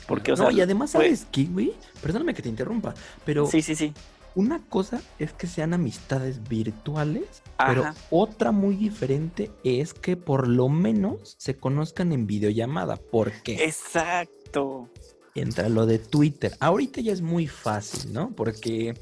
[0.09, 1.73] Porque, o sea, y además, ¿sabes qué, güey?
[2.03, 3.47] Perdóname que te interrumpa, pero.
[3.47, 3.95] Sí, sí, sí.
[4.35, 10.69] Una cosa es que sean amistades virtuales, pero otra muy diferente es que por lo
[10.69, 12.97] menos se conozcan en videollamada.
[12.97, 13.65] ¿Por qué?
[13.65, 14.89] Exacto.
[15.37, 16.53] Entra lo de Twitter.
[16.59, 18.35] Ahorita ya es muy fácil, ¿no?
[18.35, 18.95] Porque,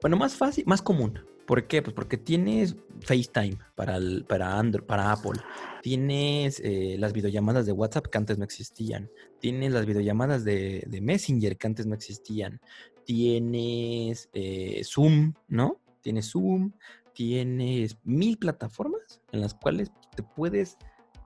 [0.00, 1.20] bueno, más fácil, más común.
[1.50, 1.82] ¿Por qué?
[1.82, 5.40] Pues porque tienes FaceTime para, para, Android, para Apple.
[5.82, 9.10] Tienes eh, las videollamadas de WhatsApp que antes no existían.
[9.40, 12.60] Tienes las videollamadas de, Messenger que antes no existían.
[13.04, 15.80] Tienes eh, Zoom, ¿no?
[16.02, 16.72] Tienes Zoom.
[17.14, 20.78] Tienes mil plataformas en las cuales te puedes,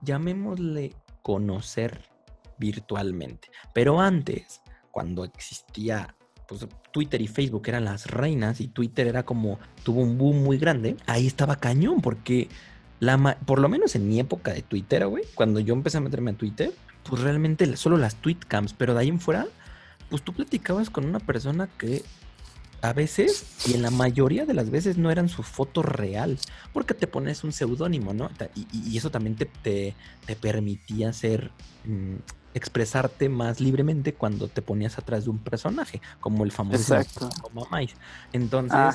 [0.03, 2.03] llamémosle, conocer
[2.59, 3.49] virtualmente.
[3.73, 4.61] Pero antes,
[4.91, 6.17] cuando existía
[6.47, 10.59] pues Twitter y Facebook eran las reinas y Twitter era como tuvo un boom muy
[10.59, 12.49] grande, ahí estaba cañón porque
[13.01, 16.33] la por lo menos en mi época de Twitter, güey, cuando yo empecé a meterme
[16.33, 16.73] a Twitter,
[17.09, 19.47] pues realmente solo las tweetcams, pero de ahí en fuera,
[20.15, 22.05] pues tú platicabas con una persona que
[22.83, 26.39] a veces, y en la mayoría de las veces no eran su foto real,
[26.73, 28.31] porque te pones un seudónimo, ¿no?
[28.55, 31.51] Y, eso también te, te, permitía ser
[31.85, 32.15] mm,
[32.55, 36.97] expresarte más libremente cuando te ponías atrás de un personaje, como el famoso
[37.53, 37.97] Mamais.
[38.33, 38.95] Entonces,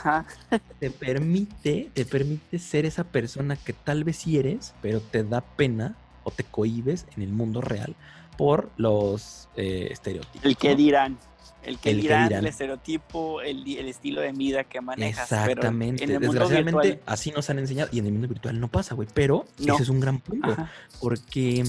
[0.80, 5.42] te permite, te permite ser esa persona que tal vez sí eres, pero te da
[5.42, 7.98] pena o te cohibes en el mundo real
[8.40, 10.46] por los eh, estereotipos.
[10.46, 11.20] El que dirán.
[11.62, 15.30] El que, dirán, el estereotipo, el, estilo de vida que manejas.
[15.30, 16.08] Exactamente.
[16.08, 17.90] Desgraciadamente, así nos han enseñado.
[17.92, 19.10] Y en el mundo virtual no pasa, güey.
[19.14, 20.56] Pero ese es un gran punto.
[21.02, 21.66] Porque,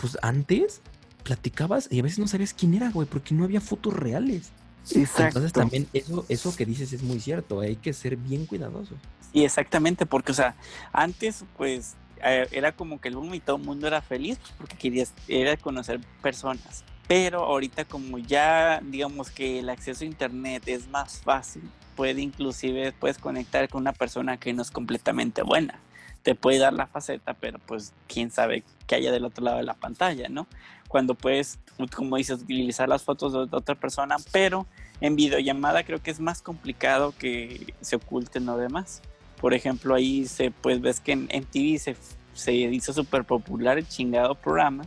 [0.00, 0.80] pues antes
[1.24, 4.50] platicabas y a veces no sabías quién era, güey, porque no había fotos reales.
[4.92, 5.26] Exacto.
[5.26, 8.94] Entonces también eso, eso que dices es muy cierto, hay que ser bien cuidadoso.
[9.34, 10.56] Y exactamente, porque, o sea,
[10.92, 14.52] antes, pues, eh, era como que el mundo y todo el mundo era feliz pues,
[14.58, 16.84] porque querías, era conocer personas.
[17.08, 21.62] Pero ahorita como ya, digamos que el acceso a internet es más fácil,
[21.96, 25.78] puede inclusive, puedes conectar con una persona que no es completamente buena
[26.22, 29.64] te puede dar la faceta, pero pues quién sabe qué haya del otro lado de
[29.64, 30.46] la pantalla, ¿no?
[30.88, 31.58] Cuando puedes,
[31.94, 34.66] como dices, utilizar las fotos de otra persona, pero
[35.00, 39.02] en videollamada creo que es más complicado que se oculten lo demás.
[39.42, 41.96] Por ejemplo, ahí se, pues ves que en MTV se,
[42.32, 44.84] se hizo súper popular el chingado programa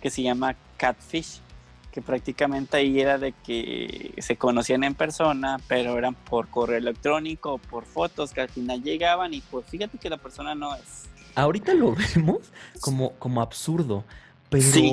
[0.00, 1.40] que se llama Catfish
[1.94, 7.58] que prácticamente ahí era de que se conocían en persona, pero eran por correo electrónico
[7.58, 11.04] por fotos que al final llegaban y pues fíjate que la persona no es.
[11.36, 12.50] Ahorita lo vemos
[12.80, 14.02] como, como absurdo,
[14.50, 14.92] pero sí.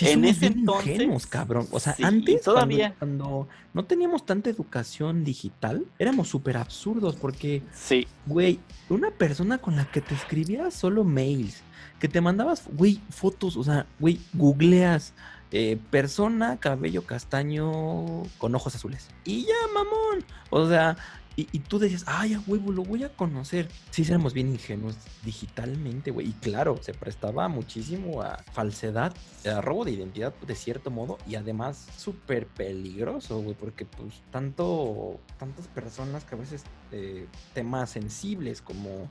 [0.00, 1.66] En ese entonces, cabrón.
[1.70, 2.94] O sea, antes, todavía.
[2.98, 8.06] Cuando, no teníamos tanta educación digital, éramos súper absurdos porque, sí.
[8.26, 11.62] güey, una persona con la que te escribías solo mails,
[11.98, 15.12] que te mandabas, güey, fotos, o sea, güey, googleas,
[15.52, 19.08] eh, persona, cabello castaño con ojos azules.
[19.24, 20.24] Y ya, mamón.
[20.50, 20.96] O sea,
[21.36, 23.68] y, tú decías, ay, a huevo, lo voy a conocer.
[23.90, 26.28] Sí, éramos bien ingenuos digitalmente, güey.
[26.28, 29.14] Y claro, se prestaba muchísimo a falsedad,
[29.46, 31.18] a robo de identidad de cierto modo.
[31.26, 37.90] Y además, súper peligroso, güey, porque pues tanto, tantas personas que a veces eh, temas
[37.90, 39.08] sensibles como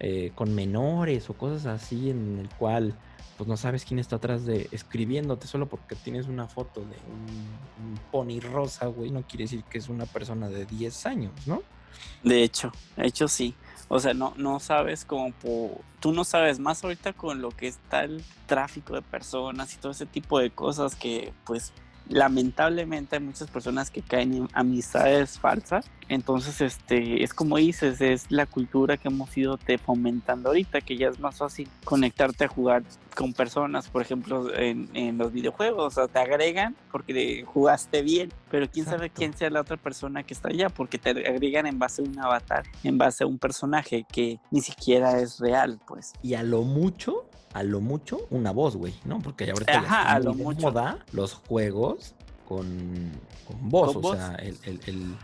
[0.00, 2.94] eh, con menores o cosas así en el cual
[3.40, 7.98] pues no sabes quién está atrás de escribiéndote solo porque tienes una foto de un,
[8.12, 11.62] pony rosa, güey, no quiere decir que es una persona de 10 años, ¿no?
[12.22, 13.54] De hecho, de hecho sí.
[13.88, 15.32] O sea, no, no sabes cómo,
[16.00, 19.92] tú no sabes más ahorita con lo que está el tráfico de personas y todo
[19.92, 21.72] ese tipo de cosas que pues
[22.10, 25.88] lamentablemente hay muchas personas que caen en amistades falsas.
[26.08, 30.96] Entonces, este, es como dices, es la cultura que hemos ido te fomentando ahorita, que
[30.96, 32.82] ya es más fácil conectarte a jugar
[33.14, 38.32] con personas, por ejemplo, en, en los videojuegos, o sea, te agregan porque jugaste bien,
[38.50, 41.78] pero quién sabe quién sea la otra persona que está allá, porque te agregan en
[41.78, 46.12] base a un avatar, en base a un personaje que ni siquiera es real, pues.
[46.22, 49.18] Y a lo mucho a lo mucho una voz, güey, ¿no?
[49.20, 50.72] Porque ahorita Ajá, a lo mucho.
[51.12, 52.14] los juegos
[52.46, 53.10] con,
[53.46, 55.16] con voz, o sea, el, el, el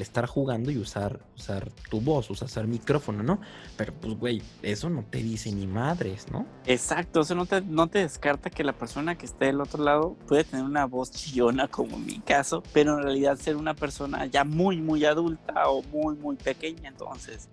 [0.00, 3.40] estar jugando y usar, usar tu voz, usar micrófono, ¿no?
[3.76, 6.46] Pero pues, güey, eso no te dice ni madres, ¿no?
[6.66, 10.16] Exacto, eso no te, no te descarta que la persona que esté del otro lado
[10.26, 14.26] puede tener una voz chillona, como en mi caso, pero en realidad ser una persona
[14.26, 16.88] ya muy, muy adulta o muy, muy pequeña.
[16.88, 17.48] Entonces,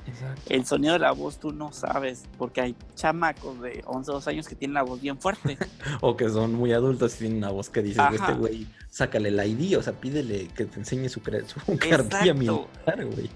[0.47, 4.47] el sonido de la voz tú no sabes, porque hay chamacos de 11, 12 años
[4.47, 5.57] que tienen la voz bien fuerte.
[6.01, 9.45] o que son muy adultos y tienen una voz que dice, este güey, sácale la
[9.45, 13.29] ID, o sea, pídele que te enseñe su, su cartilla militar, güey.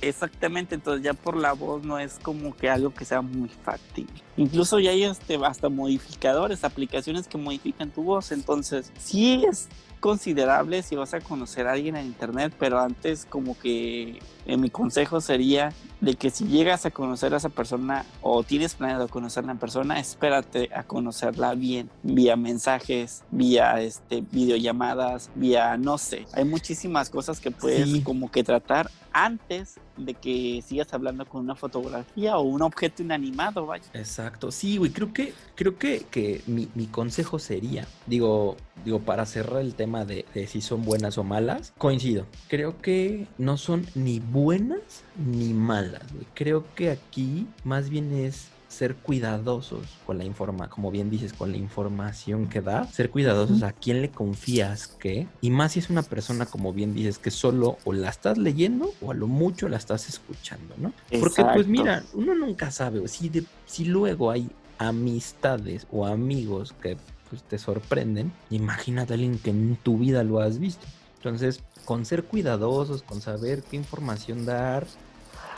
[0.00, 4.22] Exactamente, entonces ya por la voz no es como que algo que sea muy factible.
[4.36, 9.68] Incluso ya hay este, hasta modificadores, aplicaciones que modifican tu voz, entonces sí es
[9.98, 14.70] considerable si vas a conocer a alguien en internet, pero antes como que en mi
[14.70, 19.52] consejo sería de que si llegas a conocer a esa persona o tienes planeado conocerla
[19.52, 26.44] en persona, espérate a conocerla bien, vía mensajes, vía este videollamadas, vía no sé, hay
[26.44, 32.38] muchísimas cosas que puedes como que tratar antes de que sigas hablando con una fotografía
[32.38, 33.84] o un objeto inanimado, vaya.
[33.94, 39.26] Exacto, sí, güey, creo que, creo que, que mi, mi, consejo sería, digo, digo, para
[39.26, 43.86] cerrar el tema de, de si son buenas o malas, coincido, creo que no son
[43.94, 46.26] ni buenas ni malas, güey.
[46.34, 51.50] Creo que aquí más bien es ser cuidadosos con la información, como bien dices, con
[51.50, 55.90] la información que da, ser cuidadosos a quién le confías qué, y más si es
[55.90, 59.68] una persona, como bien dices, que solo o la estás leyendo o a lo mucho
[59.68, 60.92] la estás escuchando, ¿no?
[61.18, 66.96] Porque pues mira, uno nunca sabe, si, de, si luego hay amistades o amigos que
[67.28, 70.86] pues, te sorprenden, imagínate a alguien que en tu vida lo has visto.
[71.16, 74.86] Entonces, con ser cuidadosos, con saber qué información dar,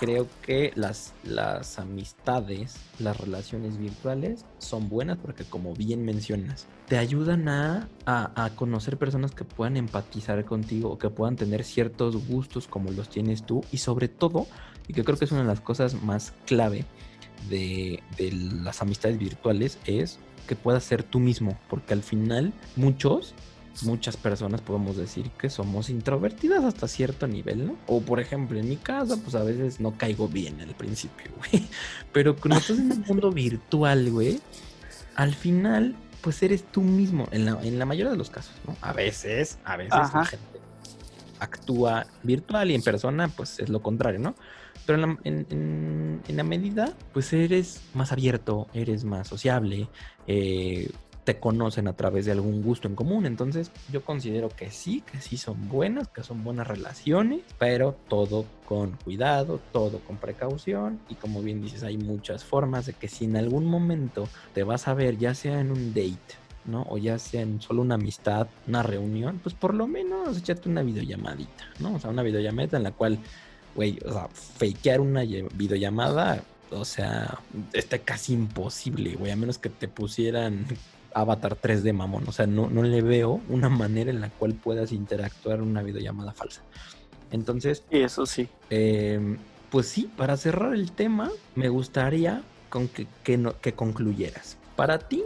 [0.00, 6.96] creo que las, las amistades, las relaciones virtuales son buenas porque como bien mencionas, te
[6.96, 12.66] ayudan a, a, conocer personas que puedan empatizar contigo o que puedan tener ciertos gustos
[12.66, 14.46] como los tienes tú y sobre todo,
[14.88, 16.86] y que creo que es una de las cosas más clave
[17.50, 20.18] de, de las amistades virtuales, es
[20.50, 23.36] que puedas ser tú mismo, porque al final muchos
[23.82, 27.76] muchas personas podemos decir que somos introvertidas hasta cierto nivel, ¿no?
[27.86, 31.68] O por ejemplo, en mi casa, pues a veces no caigo bien al principio, güey.
[32.12, 34.40] Pero cuando estás en un mundo virtual, güey,
[35.14, 38.76] al final, pues eres tú mismo, en la, en la mayoría de los casos, ¿no?
[38.80, 40.60] A veces, a veces la gente
[41.38, 44.34] actúa virtual y en persona, pues es lo contrario, ¿no?
[44.86, 49.88] Pero en la, en, la medida, pues eres más abierto, eres más sociable,
[50.26, 50.90] eh,
[51.24, 53.26] te conocen a través de algún gusto en común.
[53.26, 58.46] Entonces yo considero que sí, que sí son buenas, que son buenas relaciones, pero todo
[58.66, 63.26] con cuidado, todo con precaución y como bien dices, hay muchas formas de que si
[63.26, 66.86] en algún momento te vas a ver, ya sea en un date, ¿no?
[66.88, 70.82] O ya sea en solo una amistad, una reunión, pues por lo menos échate una
[70.82, 71.94] videollamadita, ¿no?
[71.94, 73.18] O sea, una videollamada en la cual,
[73.74, 77.40] güey, o sea, fakear una videollamada, o sea,
[77.72, 80.66] está casi imposible, güey, a menos que te pusieran
[81.14, 82.24] Avatar 3D mamón.
[82.28, 85.82] O sea, no, no le veo una manera en la cual puedas interactuar en una
[85.82, 86.62] videollamada falsa.
[87.30, 87.82] Entonces.
[87.90, 88.48] Eso sí.
[88.70, 89.38] Em,
[89.70, 94.56] pues sí, para cerrar el tema, me gustaría con que, que, concluyeras.
[94.76, 95.22] Para ti,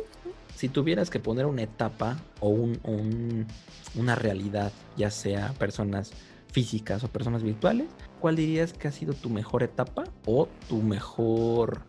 [0.55, 3.47] si tuvieras que poner una etapa o un,
[3.95, 6.13] una realidad, ya sea personas
[6.55, 7.89] físicas o personas virtuales,
[8.21, 11.83] ¿cuál dirías que ha sido tu mejor etapa o tu mejor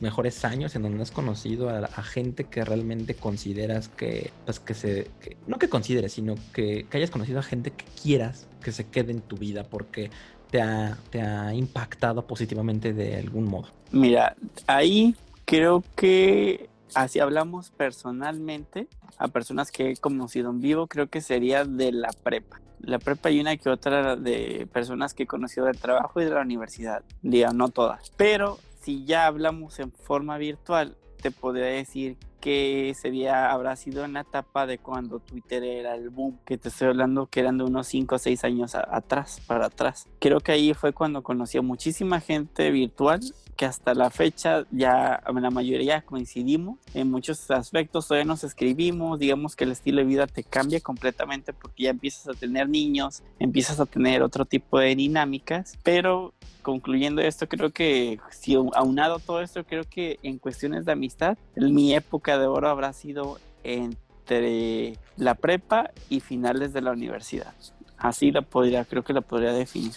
[0.00, 5.10] mejores años en donde has conocido a, gente que realmente consideras que, pues que se,
[5.46, 9.20] no que consideres, sino que, hayas conocido a gente que quieras que se quede en
[9.20, 10.10] tu vida porque
[10.50, 13.68] te ha, te ha impactado positivamente de algún modo?
[13.92, 14.36] Mira,
[14.66, 15.14] ahí
[15.46, 18.88] creo que así hablamos personalmente
[19.18, 22.60] a personas que he conocido en vivo, creo que sería de la prepa.
[22.80, 26.30] La prepa y una que otra de personas que he conocido del trabajo y de
[26.30, 27.02] la universidad.
[27.22, 28.10] Diga, no todas.
[28.16, 34.12] Pero si ya hablamos en forma virtual, te podría decir que sería, habrá sido en
[34.12, 37.64] la etapa de cuando Twitter era el boom, que te estoy hablando que eran de
[37.64, 40.10] unos 5 o 6 años atrás, para atrás.
[40.18, 43.22] Creo que ahí fue cuando conocí a muchísima gente virtual
[43.56, 49.56] que hasta la fecha ya la mayoría coincidimos en muchos aspectos, todavía nos escribimos, digamos
[49.56, 53.80] que el estilo de vida te cambia completamente porque ya empiezas a tener niños, empiezas
[53.80, 56.34] a tener otro tipo de dinámicas, pero
[56.64, 61.94] concluyendo esto, creo que si aunado todo esto, creo que en cuestiones de amistad, mi
[61.94, 67.54] época de oro habrá sido entre la prepa y finales de la universidad.
[67.98, 69.94] Así la podría, creo que la podría definir.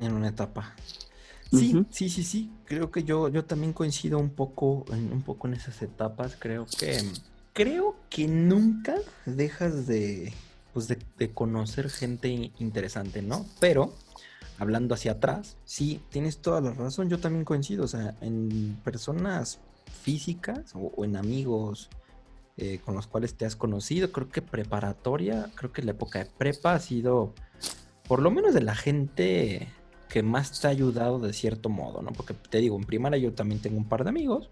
[0.00, 0.74] En una etapa.
[1.50, 2.50] Sí, sí, sí, sí.
[2.64, 6.36] Creo que yo, yo también coincido un poco, en, un poco en esas etapas.
[6.38, 7.02] Creo que,
[7.52, 8.94] creo que nunca
[9.26, 10.32] dejas de,
[10.72, 13.46] pues de, de conocer gente interesante, ¿no?
[13.58, 13.94] Pero
[14.58, 17.08] hablando hacia atrás, sí, tienes toda la razón.
[17.08, 17.84] Yo también coincido.
[17.84, 19.58] O sea, en personas
[19.90, 21.88] físicas o, en amigos
[22.56, 26.26] eh, con los cuales te has conocido, creo que preparatoria, creo que la época de
[26.26, 27.32] prepa ha sido,
[28.06, 29.68] por lo menos de la gente
[30.08, 32.12] que más te ha ayudado de cierto modo, ¿no?
[32.12, 34.50] Porque te digo, en primaria yo también tengo un par de amigos,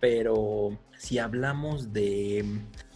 [0.00, 2.44] pero si hablamos de,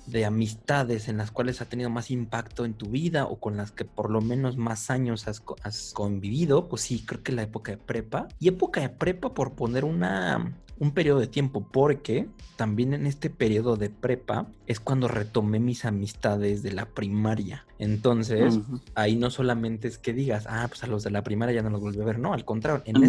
[0.06, 3.70] de amistades en las cuales ha tenido más impacto en tu vida o con las
[3.70, 7.72] que por lo menos más años has, has convivido, pues sí, creo que la época
[7.72, 8.28] de prepa.
[8.38, 13.30] Y época de prepa, por poner una, un periodo de tiempo porque también en este
[13.30, 17.64] periodo de prepa es cuando retomé mis amistades de la primaria.
[17.78, 18.60] Entonces,
[18.94, 21.70] ahí no solamente es que digas, ah, pues a los de la primaria ya no
[21.70, 23.08] los volví a ver, no, al contrario, en, ese,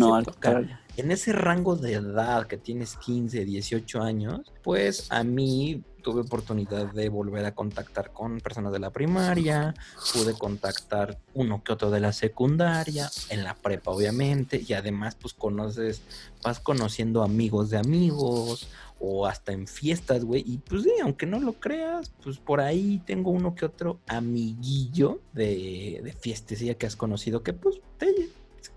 [0.97, 6.93] en ese rango de edad que tienes 15, 18 años, pues a mí tuve oportunidad
[6.93, 9.73] de volver a contactar con personas de la primaria,
[10.13, 15.33] pude contactar uno que otro de la secundaria, en la prepa obviamente, y además pues
[15.33, 16.03] conoces,
[16.43, 18.67] vas conociendo amigos de amigos
[18.99, 23.01] o hasta en fiestas, güey, y pues sí, aunque no lo creas, pues por ahí
[23.07, 28.29] tengo uno que otro amiguillo de, de fiestecilla que has conocido que pues te,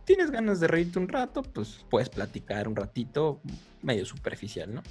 [0.09, 3.43] tienes ganas de reírte un rato, pues puedes platicar un ratito,
[3.83, 4.83] medio superficial, ¿no?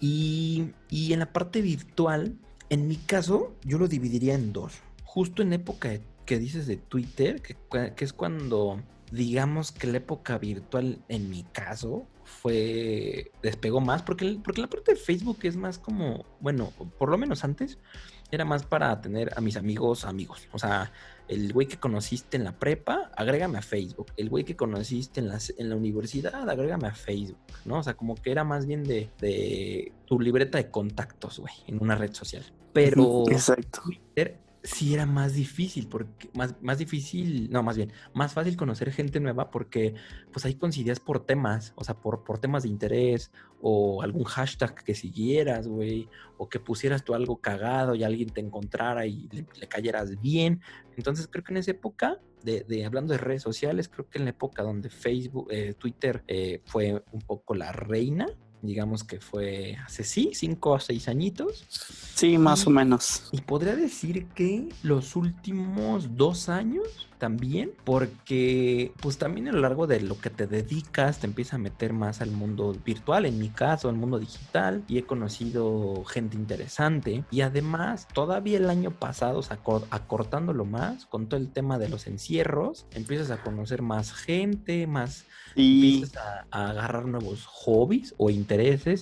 [0.00, 2.38] Y, en la parte virtual,
[2.70, 4.78] en mi caso, yo lo dividiría en dos.
[5.04, 7.58] Justo en época que dices de Twitter, que,
[7.98, 8.82] es cuando
[9.12, 14.92] digamos que la época virtual en mi caso fue despegó más porque, porque la parte
[14.92, 17.78] de Facebook es más como, bueno, por lo menos antes
[18.30, 20.92] era más para tener a mis amigos amigos, o sea,
[21.28, 24.12] el güey que conociste en la prepa, agrégame a Facebook.
[24.16, 27.78] El güey que conociste en la, en la universidad, agrégame a Facebook, ¿no?
[27.78, 31.82] O sea, como que era más bien de, de tu libreta de contactos, güey, en
[31.82, 32.44] una red social.
[32.72, 33.82] Pero Exacto
[34.68, 39.18] sí era más difícil, porque más, más difícil, no, más bien, más fácil conocer gente
[39.18, 39.94] nueva porque
[40.30, 43.30] pues ahí coincidías por temas, o sea, por, por temas de interés
[43.62, 48.40] o algún hashtag que siguieras, güey, o que pusieras tú algo cagado y alguien te
[48.40, 50.60] encontrara y le, cayeras bien.
[50.96, 54.24] Entonces creo que en esa época, de, de, hablando de redes sociales, creo que en
[54.24, 58.26] la época donde Facebook, eh, Twitter eh, fue un poco la reina,
[58.62, 61.64] digamos que fue hace sí, cinco o seis añitos.
[62.14, 63.28] Sí, más o menos.
[63.32, 69.86] Y podría decir que los últimos dos años también, porque pues también a lo largo
[69.86, 73.50] de lo que te dedicas te empieza a meter más al mundo virtual, en mi
[73.50, 77.24] caso, al mundo digital, y he conocido gente interesante.
[77.30, 79.40] Y además, todavía el año pasado,
[79.90, 85.26] acortándolo más, con todo el tema de los encierros, empiezas a conocer más gente, más...
[85.54, 85.94] Y...
[85.94, 86.16] Empiezas
[86.50, 88.47] a, agarrar nuevos hobbies o intereses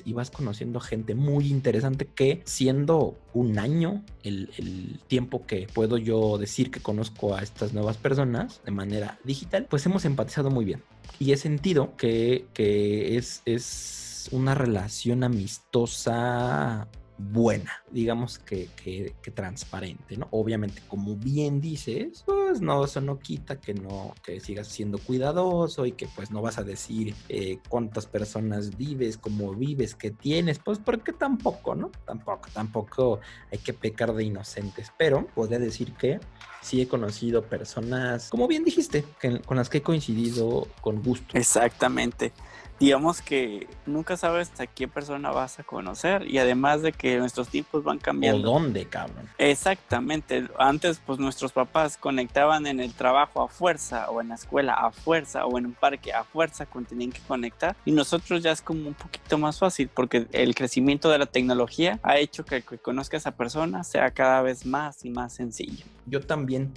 [0.05, 5.99] y vas conociendo gente muy interesante que siendo un año el, el tiempo que puedo
[5.99, 10.65] yo decir que conozco a estas nuevas personas de manera digital, pues hemos empatizado muy
[10.65, 10.83] bien.
[11.21, 16.89] Y he sentido que, que es, es una relación amistosa
[17.19, 20.29] buena, digamos que, que, transparente, ¿no?
[20.31, 25.87] Obviamente, como bien dices, pues no, eso no quita que no, que sigas siendo cuidadoso
[25.87, 30.59] y que pues no vas a decir eh, cuántas personas vives, cómo vives, qué tienes,
[30.59, 31.91] pues porque tampoco, ¿no?
[32.05, 33.21] Tampoco, tampoco
[33.51, 36.21] hay que pecar de inocentes, pero podría decir que
[36.63, 39.05] sí he conocido personas, como bien dijiste,
[39.47, 41.37] con las que he coincidido con gusto.
[41.37, 42.33] Exactamente
[42.79, 47.49] digamos que nunca sabes a qué persona vas a conocer y además de que nuestros
[47.49, 48.51] tiempos van cambiando.
[48.51, 49.29] ¿O dónde, cabrón?
[49.39, 50.49] Exactamente.
[50.59, 54.91] Antes, pues nuestros papás conectaban en el trabajo a fuerza o en la escuela a
[54.91, 58.61] fuerza o en un parque a fuerza cuando tenían que conectar y nosotros ya es
[58.61, 62.79] como un poquito más fácil porque el crecimiento de la tecnología ha hecho que, que
[62.79, 65.85] conozca a esa persona sea cada vez más y más sencillo.
[66.07, 66.73] Yo también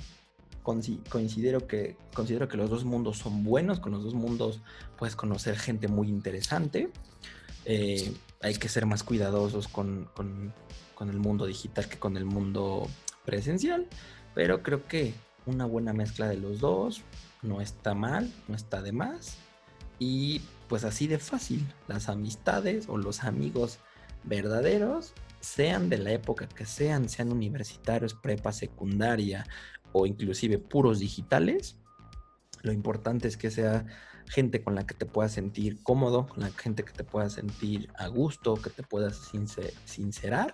[1.10, 4.62] considero que, considero que los dos mundos son buenos, con los dos mundos
[4.98, 6.92] puedes conocer gente muy interesante.
[7.66, 10.54] Eh, hay que ser más cuidadosos con, con,
[10.96, 12.88] con el mundo digital que con el mundo
[13.26, 13.88] presencial,
[14.34, 15.14] pero creo que
[15.46, 17.02] una buena mezcla de los dos
[17.42, 19.38] no está mal, no está de más.
[19.98, 23.80] Y pues así de fácil, las amistades o los amigos
[24.24, 29.46] verdaderos, sean de la época que sean, sean universitarios, prepa, secundaria
[29.92, 31.78] o inclusive puros digitales,
[32.62, 33.86] lo importante es que sea
[34.28, 37.90] gente con la que te puedas sentir cómodo, con la gente que te puedas sentir
[37.98, 39.32] a gusto, que te puedas
[39.86, 40.54] sincerar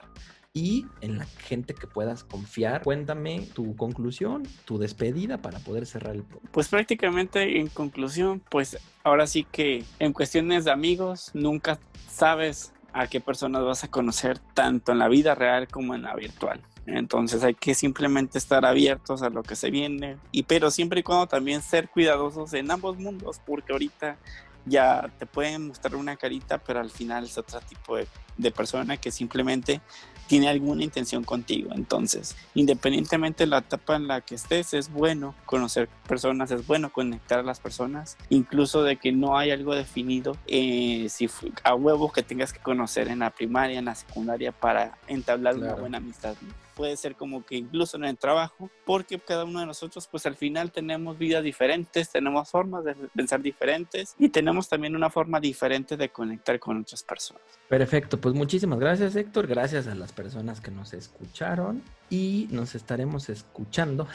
[0.54, 2.82] y en la gente que puedas confiar.
[2.84, 6.50] Cuéntame tu conclusión, tu despedida para poder cerrar el programa.
[6.54, 11.78] Pues prácticamente en conclusión, pues ahora sí que en cuestiones de amigos nunca
[12.10, 16.16] sabes a qué personas vas a conocer tanto en la vida real como en la
[16.16, 16.62] virtual.
[16.88, 21.04] Entonces hay que simplemente estar abiertos a lo que se viene y pero siempre y
[21.04, 24.18] cuando también ser cuidadosos en ambos mundos porque ahorita
[24.66, 28.08] ya te pueden mostrar una carita pero al final es otro tipo de,
[28.38, 29.82] de persona que simplemente
[30.28, 31.72] tiene alguna intención contigo.
[31.76, 36.92] Entonces, independientemente de la etapa en la que estés, es bueno conocer personas, es bueno
[36.92, 41.30] conectar a las personas, incluso de que no hay algo definido, eh, si
[41.64, 45.76] a huevos que tengas que conocer en la primaria, en la secundaria para entablar una
[45.76, 46.36] buena amistad
[46.76, 50.36] puede ser como que incluso en el trabajo, porque cada uno de nosotros pues al
[50.36, 55.98] final tenemos vidas diferentes, tenemos formas de pensar diferentes y tenemos también una forma diferente
[55.98, 57.42] de conectar con otras personas.
[57.70, 63.30] Perfecto, pues muchísimas gracias Héctor, gracias a las personas que nos escucharon y nos estaremos
[63.30, 64.08] escuchando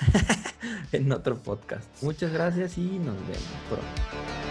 [0.93, 1.89] en otro podcast.
[2.03, 4.50] Muchas gracias y nos vemos pronto.